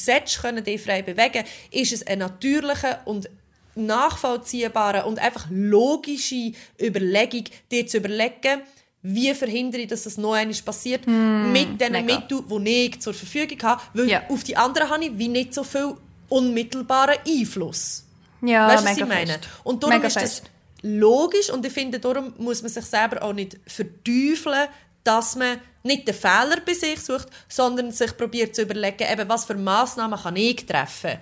[0.42, 3.30] können dich frei bewegen, ist es ein natürlicher und
[3.76, 8.62] nachvollziehbarer und einfach logische Überlegung, dir zu überlegen,
[9.03, 12.16] wie verhindere ich, dass das noch einmal passiert, mit den mega.
[12.18, 14.22] Mitteln, die ich zur Verfügung habe, weil Ja.
[14.28, 15.94] auf die anderen habe ich wie nicht so viel
[16.28, 18.07] unmittelbaren Einfluss.
[18.42, 19.32] Ja, weißt du, was ich meine?
[19.34, 19.49] fest.
[19.62, 20.51] Und darum Mega ist das fest.
[20.83, 24.68] Logisch und ich finde, darum muss man sich selber auch nicht verteufeln,
[25.05, 29.45] dass man nicht den Fehler bei sich sucht, sondern sich probiert zu überlegen, eben, was
[29.45, 31.18] für Massnahmen kann ich treffen.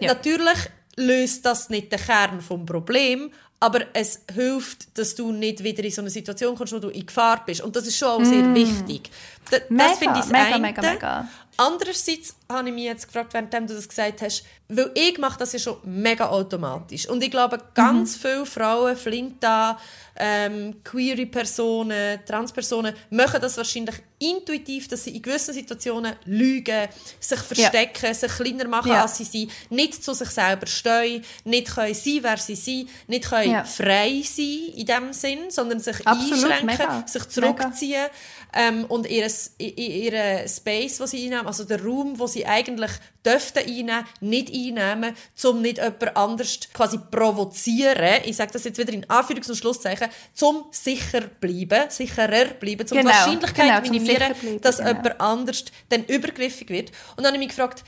[0.00, 0.14] Ja.
[0.14, 0.58] Natürlich
[0.96, 5.90] löst das nicht den Kern des Problems, aber es hilft, dass du nicht wieder in
[5.90, 7.62] so eine Situation kommst, wo du in Gefahr bist.
[7.62, 9.10] Und das ist schon auch sehr wichtig.
[9.50, 9.74] D Mm.
[9.74, 10.58] Mega, das finde ich das mega, eine.
[10.58, 11.28] mega, mega.
[11.56, 15.52] Andererseits habe ich mich jetzt gefragt, während du das gesagt hast, weil ich mache das
[15.52, 17.08] ja schon mega automatisch.
[17.08, 18.20] Und ich glaube, ganz Mhm.
[18.20, 19.78] viele Frauen, Flinta,
[20.18, 26.88] ähm, queere Personen, Transpersonen, machen das wahrscheinlich intuitiv, dass sie in gewissen Situationen lügen,
[27.20, 29.02] sich verstecken, sich kleiner machen, Ja.
[29.02, 33.28] als sie sind, nicht zu sich selber stehen, nicht können sein, wer sie sind, nicht
[33.28, 33.64] können Ja.
[33.64, 37.04] frei sein in dem Sinn, sondern sich Absolut, einschränken, mega.
[37.06, 38.06] sich zurückziehen
[38.52, 39.28] ähm, und ihr,
[39.58, 42.90] ihr Space, den sie einnehmen, also der Raum, wo sie eigentlich
[43.24, 48.22] dürften einnehmen, nicht einnehmen, um nicht jemand anders quasi provozieren.
[48.24, 52.98] Ich sage das jetzt wieder in Anführungs- und Schlusszeichen, zum sicher bleiben, sicherer bleiben, zum
[52.98, 54.88] Genau, die Wahrscheinlichkeit genau, minimieren, bleiben, dass genau.
[54.90, 56.90] jemand anders dann übergriffig wird.
[57.16, 57.84] Und dann habe ich mich gefragt,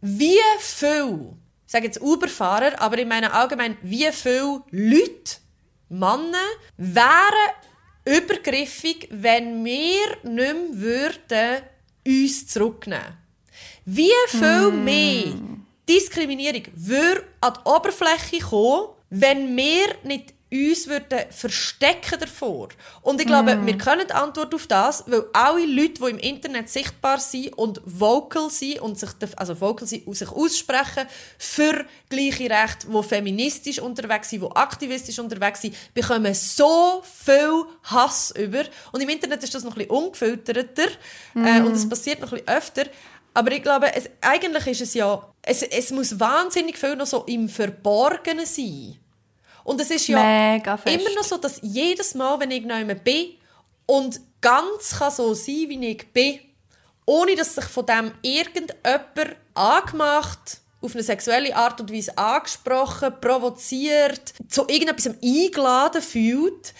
[0.00, 1.34] wie viel,
[1.66, 5.36] ich sage jetzt Uberfahrer, aber ich meine allgemein, wie viele Leute,
[5.88, 6.38] Männer,
[6.76, 7.52] wären
[8.16, 11.62] übergriffig, wenn wir nicht mehr würden,
[12.06, 13.18] uns zurücknehmen.
[13.84, 15.34] Wie viel mehr
[15.88, 22.68] Diskriminierung würde an die Oberfläche kommen, wenn wir nicht uns würden verstecken davor.
[23.02, 26.68] Und ich glaube, wir können die Antwort auf das, weil alle Leute, die im Internet
[26.68, 31.06] sichtbar sind und vocal sind und sich, also vocal sind sich aussprechen
[31.38, 38.32] für gleiche Rechte, die feministisch unterwegs sind, die aktivistisch unterwegs sind, bekommen so viel Hass
[38.36, 38.64] über.
[38.92, 40.88] Und im Internet ist das noch ein bisschen ungefilterter
[41.36, 42.84] äh, und es passiert noch ein bisschen öfter.
[43.34, 47.24] Aber ich glaube, es, eigentlich ist es ja, es, es muss wahnsinnig viel noch so
[47.24, 48.99] im Verborgenen sein.
[49.64, 51.00] Und es ist ja Mega fest.
[51.00, 53.34] immer noch so, dass jedes Mal, wenn ich jemand bin
[53.86, 56.40] und ganz kann so sein, wie ich bin,
[57.06, 64.32] ohne dass sich von dem irgendjemand angemacht, auf eine sexuelle Art und Weise angesprochen, provoziert,
[64.48, 66.72] zu irgendetwas eingeladen fühlt,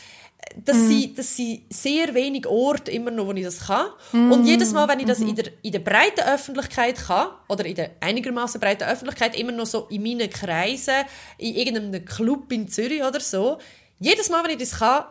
[0.57, 0.89] dass, Mhm.
[0.89, 3.87] sie, dass sie sehr wenig Orte immer noch, wo ich das kann.
[4.13, 5.29] Und jedes Mal, wenn ich das Mhm.
[5.29, 9.67] in der, in der breiten Öffentlichkeit kann, oder in der einigermaßen breiten Öffentlichkeit, immer noch
[9.67, 11.05] so in meinen Kreisen,
[11.39, 13.59] in irgendeinem Club in Zürich oder so,
[13.99, 15.05] jedes Mal, wenn ich das kann,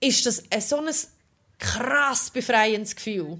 [0.00, 0.88] ist das ein, so ein
[1.58, 3.38] krass befreiendes Gefühl.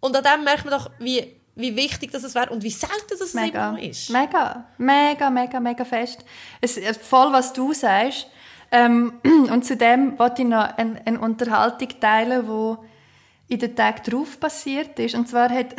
[0.00, 3.34] Und an dem merkt man doch, wie, wie wichtig das wäre und wie selten das
[3.34, 4.10] Mega, noch ist.
[4.10, 6.24] mega, mega, mega, mega fest.
[6.60, 8.26] Es ist voll, was du sagst.
[8.70, 14.38] Ähm, und zudem wollte ich noch eine, eine Unterhaltung teilen, die in den Tag drauf
[14.40, 15.14] passiert ist.
[15.14, 15.74] Und zwar hat,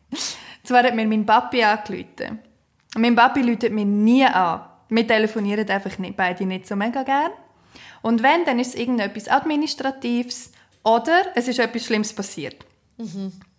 [0.64, 2.40] zwar hat mir mein Papi angerufen.
[2.94, 4.62] Und mein Papi läutet mir nie an.
[4.88, 7.32] Wir telefonieren einfach nicht, beide nicht so mega gern.
[8.02, 10.52] Und wenn, dann ist es irgendetwas Administratives
[10.84, 12.64] oder es ist etwas Schlimmes passiert.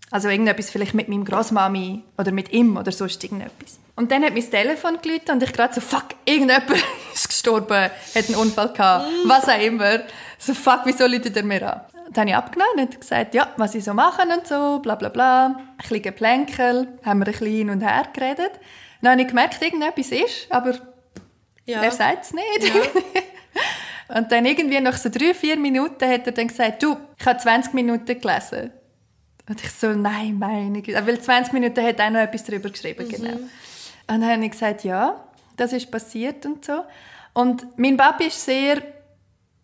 [0.10, 3.80] Also irgendetwas vielleicht mit meinem Großmami oder mit ihm oder sonst irgendetwas.
[3.95, 6.72] Und dann hat mein Telefon geläutet und ich gerade so, fuck, irgendjemand
[7.14, 9.99] ist gestorben, hat einen Unfall gehabt, was auch immer.
[10.38, 11.82] So, fuck, wieso läutet er mir an?
[12.12, 15.10] Dann habe ich abgenommen und gesagt, ja, was ich so machen und so, bla bla
[15.10, 15.45] bla.
[15.47, 18.51] Ein bisschen Geplänkel, haben wir ein bisschen hin und her geredet.
[19.01, 20.74] Dann habe ich gemerkt, irgendetwas ist, aber
[21.66, 21.82] Ja.
[21.84, 22.72] er sagt es nicht.
[24.08, 27.39] und dann irgendwie nach so drei, vier Minuten hat er dann gesagt, du, ich habe
[27.39, 28.72] 20 Minuten gelesen.
[29.50, 31.06] Und ich so, nein, meine Güte.
[31.08, 33.32] Weil 20 Minuten hat er auch noch etwas darüber geschrieben, genau.
[34.10, 35.24] Und dann habe ich gesagt, ja,
[35.56, 36.84] das ist passiert und so.
[37.34, 38.84] Und mein Papi ist sehr, ich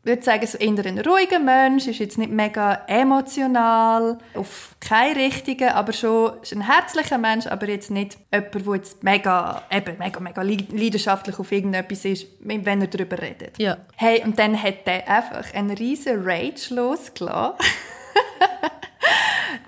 [0.10, 5.74] würde sagen, so eher ein ruhiger Mensch, ist jetzt nicht mega emotional, auf keine richtige,
[5.76, 10.20] aber schon ist ein herzlicher Mensch, aber jetzt nicht jemand, der jetzt mega, eben, mega,
[10.20, 13.58] mega leid- leidenschaftlich auf irgendetwas ist, wenn er darüber redet.
[13.60, 13.78] Ja.
[13.96, 17.56] Hey, und dann hat er einfach einen riesen Rage losgelassen.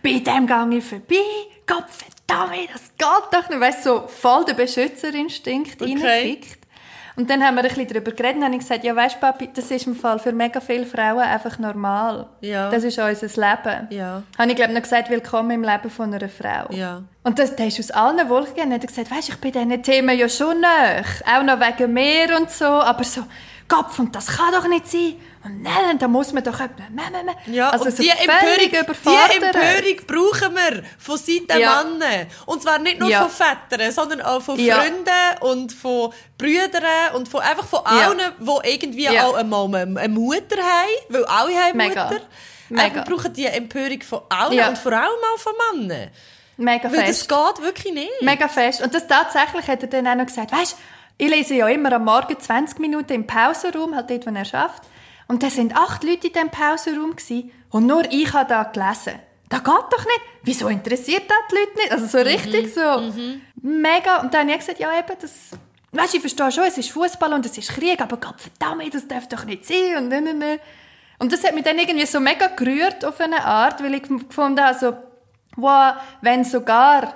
[0.04, 1.16] Bei dem gehe ich vorbei.
[1.68, 3.60] Gott verdammt, das geht doch nicht.
[3.60, 6.40] Weißt du, so voll der Beschützerinstinkt Okay.
[7.18, 9.50] Und dann haben wir ein bisschen darüber geredet und habe ich gesagt, ja weisst Papi,
[9.54, 12.28] das ist im Fall für mega viele Frauen einfach normal.
[12.42, 12.70] Ja.
[12.70, 13.88] Das ist unser Leben.
[13.90, 14.24] Ja.
[14.38, 16.68] Habe ich glaube noch gesagt, willkommen im Leben von einer Frau.
[16.72, 17.04] Ja.
[17.24, 18.72] Und das, der ist aus allen Wolken gegangen.
[18.74, 21.02] Er hat gesagt, weisst ich bin diesen Themen ja schon nah.
[21.26, 22.66] Auch noch wegen mir und so.
[22.66, 23.22] Aber so,
[23.68, 25.16] Kopf, und das kann doch nicht sein.
[25.44, 26.60] Und nein, da muss man doch...
[26.60, 27.30] Nein.
[27.48, 29.36] Ja, also und die Empörung, die.
[29.44, 31.84] Empörung brauchen wir von Seiten Ja.
[31.84, 32.28] Männer.
[32.46, 33.28] Und zwar nicht nur Ja.
[33.28, 34.78] von Vätern, sondern auch von Ja.
[34.82, 40.58] Freunden und von Brüdern und von, einfach von allen, die irgendwie auch einmal eine, Mutter
[40.58, 42.06] haben, weil alle haben Mega.
[42.06, 42.22] Mutter.
[42.70, 42.96] Mega.
[42.96, 46.10] Wir brauchen die Empörung von allen und vor allem auch von Männern.
[46.58, 47.30] Mega Weil fest.
[47.30, 48.22] das geht wirklich nicht.
[48.22, 48.82] Mega fest.
[48.82, 50.78] Und das tatsächlich hat er dann auch noch gesagt, weißt,
[51.18, 54.84] ich lese ja immer am Morgen 20 Minuten im Pausenraum, halt dort, wo er schafft.
[55.28, 57.16] Und da sind acht Leute in diesem Pausenraum
[57.72, 59.20] und nur ich habe da gelesen.
[59.50, 60.22] Das geht doch nicht.
[60.44, 61.92] Wieso interessiert das die Leute nicht?
[61.92, 63.14] Also so richtig so
[63.62, 64.22] mega.
[64.22, 65.52] Und dann habe ich gesagt, ja eben, das...
[65.92, 68.94] Weißt du, ich verstehe schon, es ist Fußball und es ist Krieg, aber Gott verdammt,
[68.94, 70.60] das darf doch nicht sein und ne, ne, ne.
[71.20, 74.60] Und das hat mich dann irgendwie so mega gerührt auf eine Art, weil ich gefunden
[74.60, 74.94] habe, so,
[75.56, 77.14] wow, wenn sogar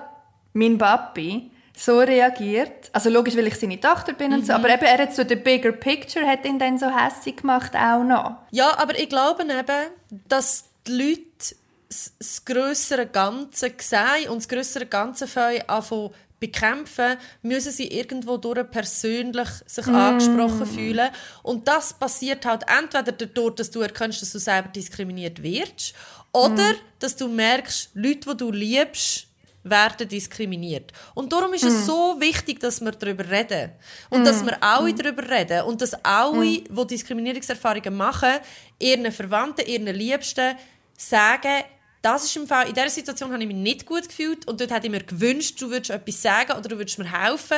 [0.54, 4.84] mein Papi so reagiert, also logisch, weil ich seine Tochter bin und so, aber eben,
[4.84, 8.38] er hat so den bigger picture, hat ihn dann so hässlich gemacht auch noch.
[8.52, 9.92] Ja, aber ich glaube eben,
[10.28, 11.56] dass die Leute
[11.88, 18.70] das, grössere Ganze sehen und das grössere Ganze fangen anfangen bekämpfen, müssen sie irgendwo durch
[18.72, 21.10] persönlich sich angesprochen fühlen.
[21.44, 25.94] Und das passiert halt entweder dadurch, dass du erkennst, dass du selber diskriminiert wirst,
[26.32, 29.29] oder dass du merkst, Leute, die du liebst,
[29.64, 30.92] werden diskriminiert.
[31.16, 33.72] Und darum ist es so wichtig, dass wir darüber reden.
[34.10, 35.64] Und dass wir alle darüber reden.
[35.64, 38.36] Und dass alle, die Diskriminierungserfahrungen machen,
[38.80, 40.56] ihren Verwandten, ihren Liebsten
[40.98, 41.64] sagen,
[42.02, 44.72] das ist im Fall, in dieser Situation habe ich mich nicht gut gefühlt und dort
[44.72, 47.58] hätte ich mir gewünscht, du würdest etwas sagen oder du würdest mir helfen.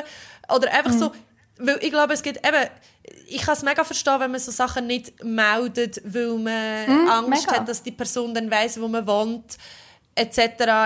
[0.49, 1.12] Oder einfach so,
[1.58, 2.70] weil ich glaube, es gibt eben,
[3.28, 7.60] ich kann es mega verstehen, wenn man so Sachen nicht meldet, weil man Angst mega.
[7.60, 9.58] hat, dass die Person dann weiss, wo man wohnt
[10.16, 10.38] etc.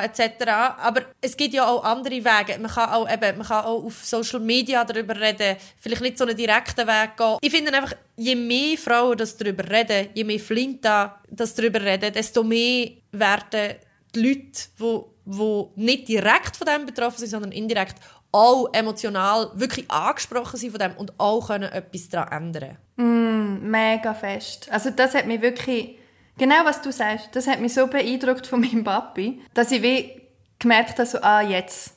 [0.03, 0.47] etc.
[0.81, 2.59] Aber es gibt ja auch andere Wege.
[2.59, 6.25] Man kann auch, eben, man kann auch auf Social Media darüber reden, vielleicht nicht so
[6.25, 7.37] einen direkten Weg gehen.
[7.41, 12.13] Ich finde einfach, je mehr Frauen das darüber reden, je mehr Flinta das darüber reden,
[12.13, 13.75] desto mehr werden
[14.13, 17.95] die Leute, die, die nicht direkt von dem betroffen sind, sondern indirekt
[18.31, 24.67] auch emotional wirklich angesprochen sind von dem und auch können etwas daran ändern Mega fest.
[24.71, 25.97] Also das hat mich wirklich,
[26.37, 30.21] genau was du sagst, das hat mich so beeindruckt von meinem Papi, dass ich wie
[30.59, 31.93] gemerkt habe, so, ah, jetzt,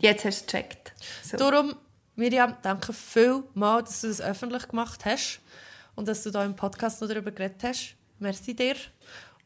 [0.00, 0.92] jetzt hast du es gecheckt.
[1.22, 1.36] So.
[1.36, 1.74] Darum,
[2.16, 5.40] Miriam, danke vielmals, dass du das öffentlich gemacht hast
[5.94, 7.94] und dass du da im Podcast noch darüber geredet hast.
[8.18, 8.76] Merci dir.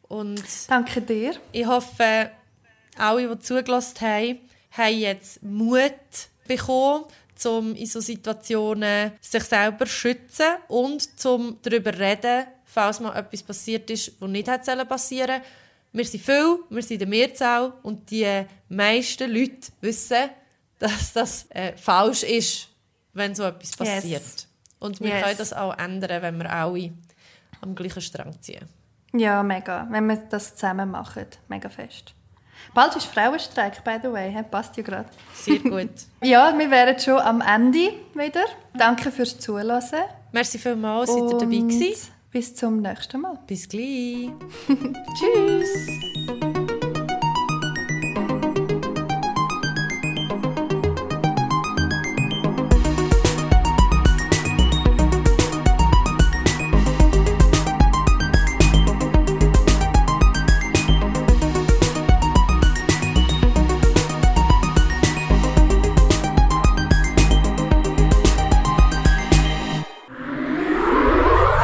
[0.09, 1.35] Und Danke dir.
[1.53, 2.31] ich hoffe,
[2.97, 4.39] alle, die zugelassen haben,
[4.71, 5.93] haben jetzt Mut
[6.47, 7.05] bekommen,
[7.45, 13.43] um in so Situationen sich selber zu schützen und zum darüber reden, falls mal etwas
[13.43, 15.43] passiert ist, was nicht hätte passieren sollen.
[15.93, 20.29] Wir sind viel, wir sind in der Mehrzahl und die meisten Leute wissen,
[20.79, 22.69] dass das äh, falsch ist,
[23.13, 24.23] wenn so etwas passiert.
[24.81, 25.23] Und wir Yes.
[25.23, 26.93] können das auch ändern, wenn wir alle
[27.61, 28.69] am gleichen Strang ziehen.
[29.13, 29.87] Ja, mega.
[29.89, 31.27] Wenn wir das zusammen machen.
[31.49, 32.13] Mega fest.
[32.75, 34.35] Bald ist Frauenstreik, by the way.
[34.51, 35.09] Passt ja gerade.
[35.33, 35.91] Sehr gut.
[36.23, 38.45] Ja, wir wären schon am Ende wieder.
[38.77, 39.81] Danke fürs Zuhören.
[40.33, 42.11] Merci vielmals, seid ihr dabei gewesen.
[42.35, 43.39] Bis zum nächsten Mal.
[43.47, 44.29] Bis gleich.
[44.67, 46.64] Tschüss.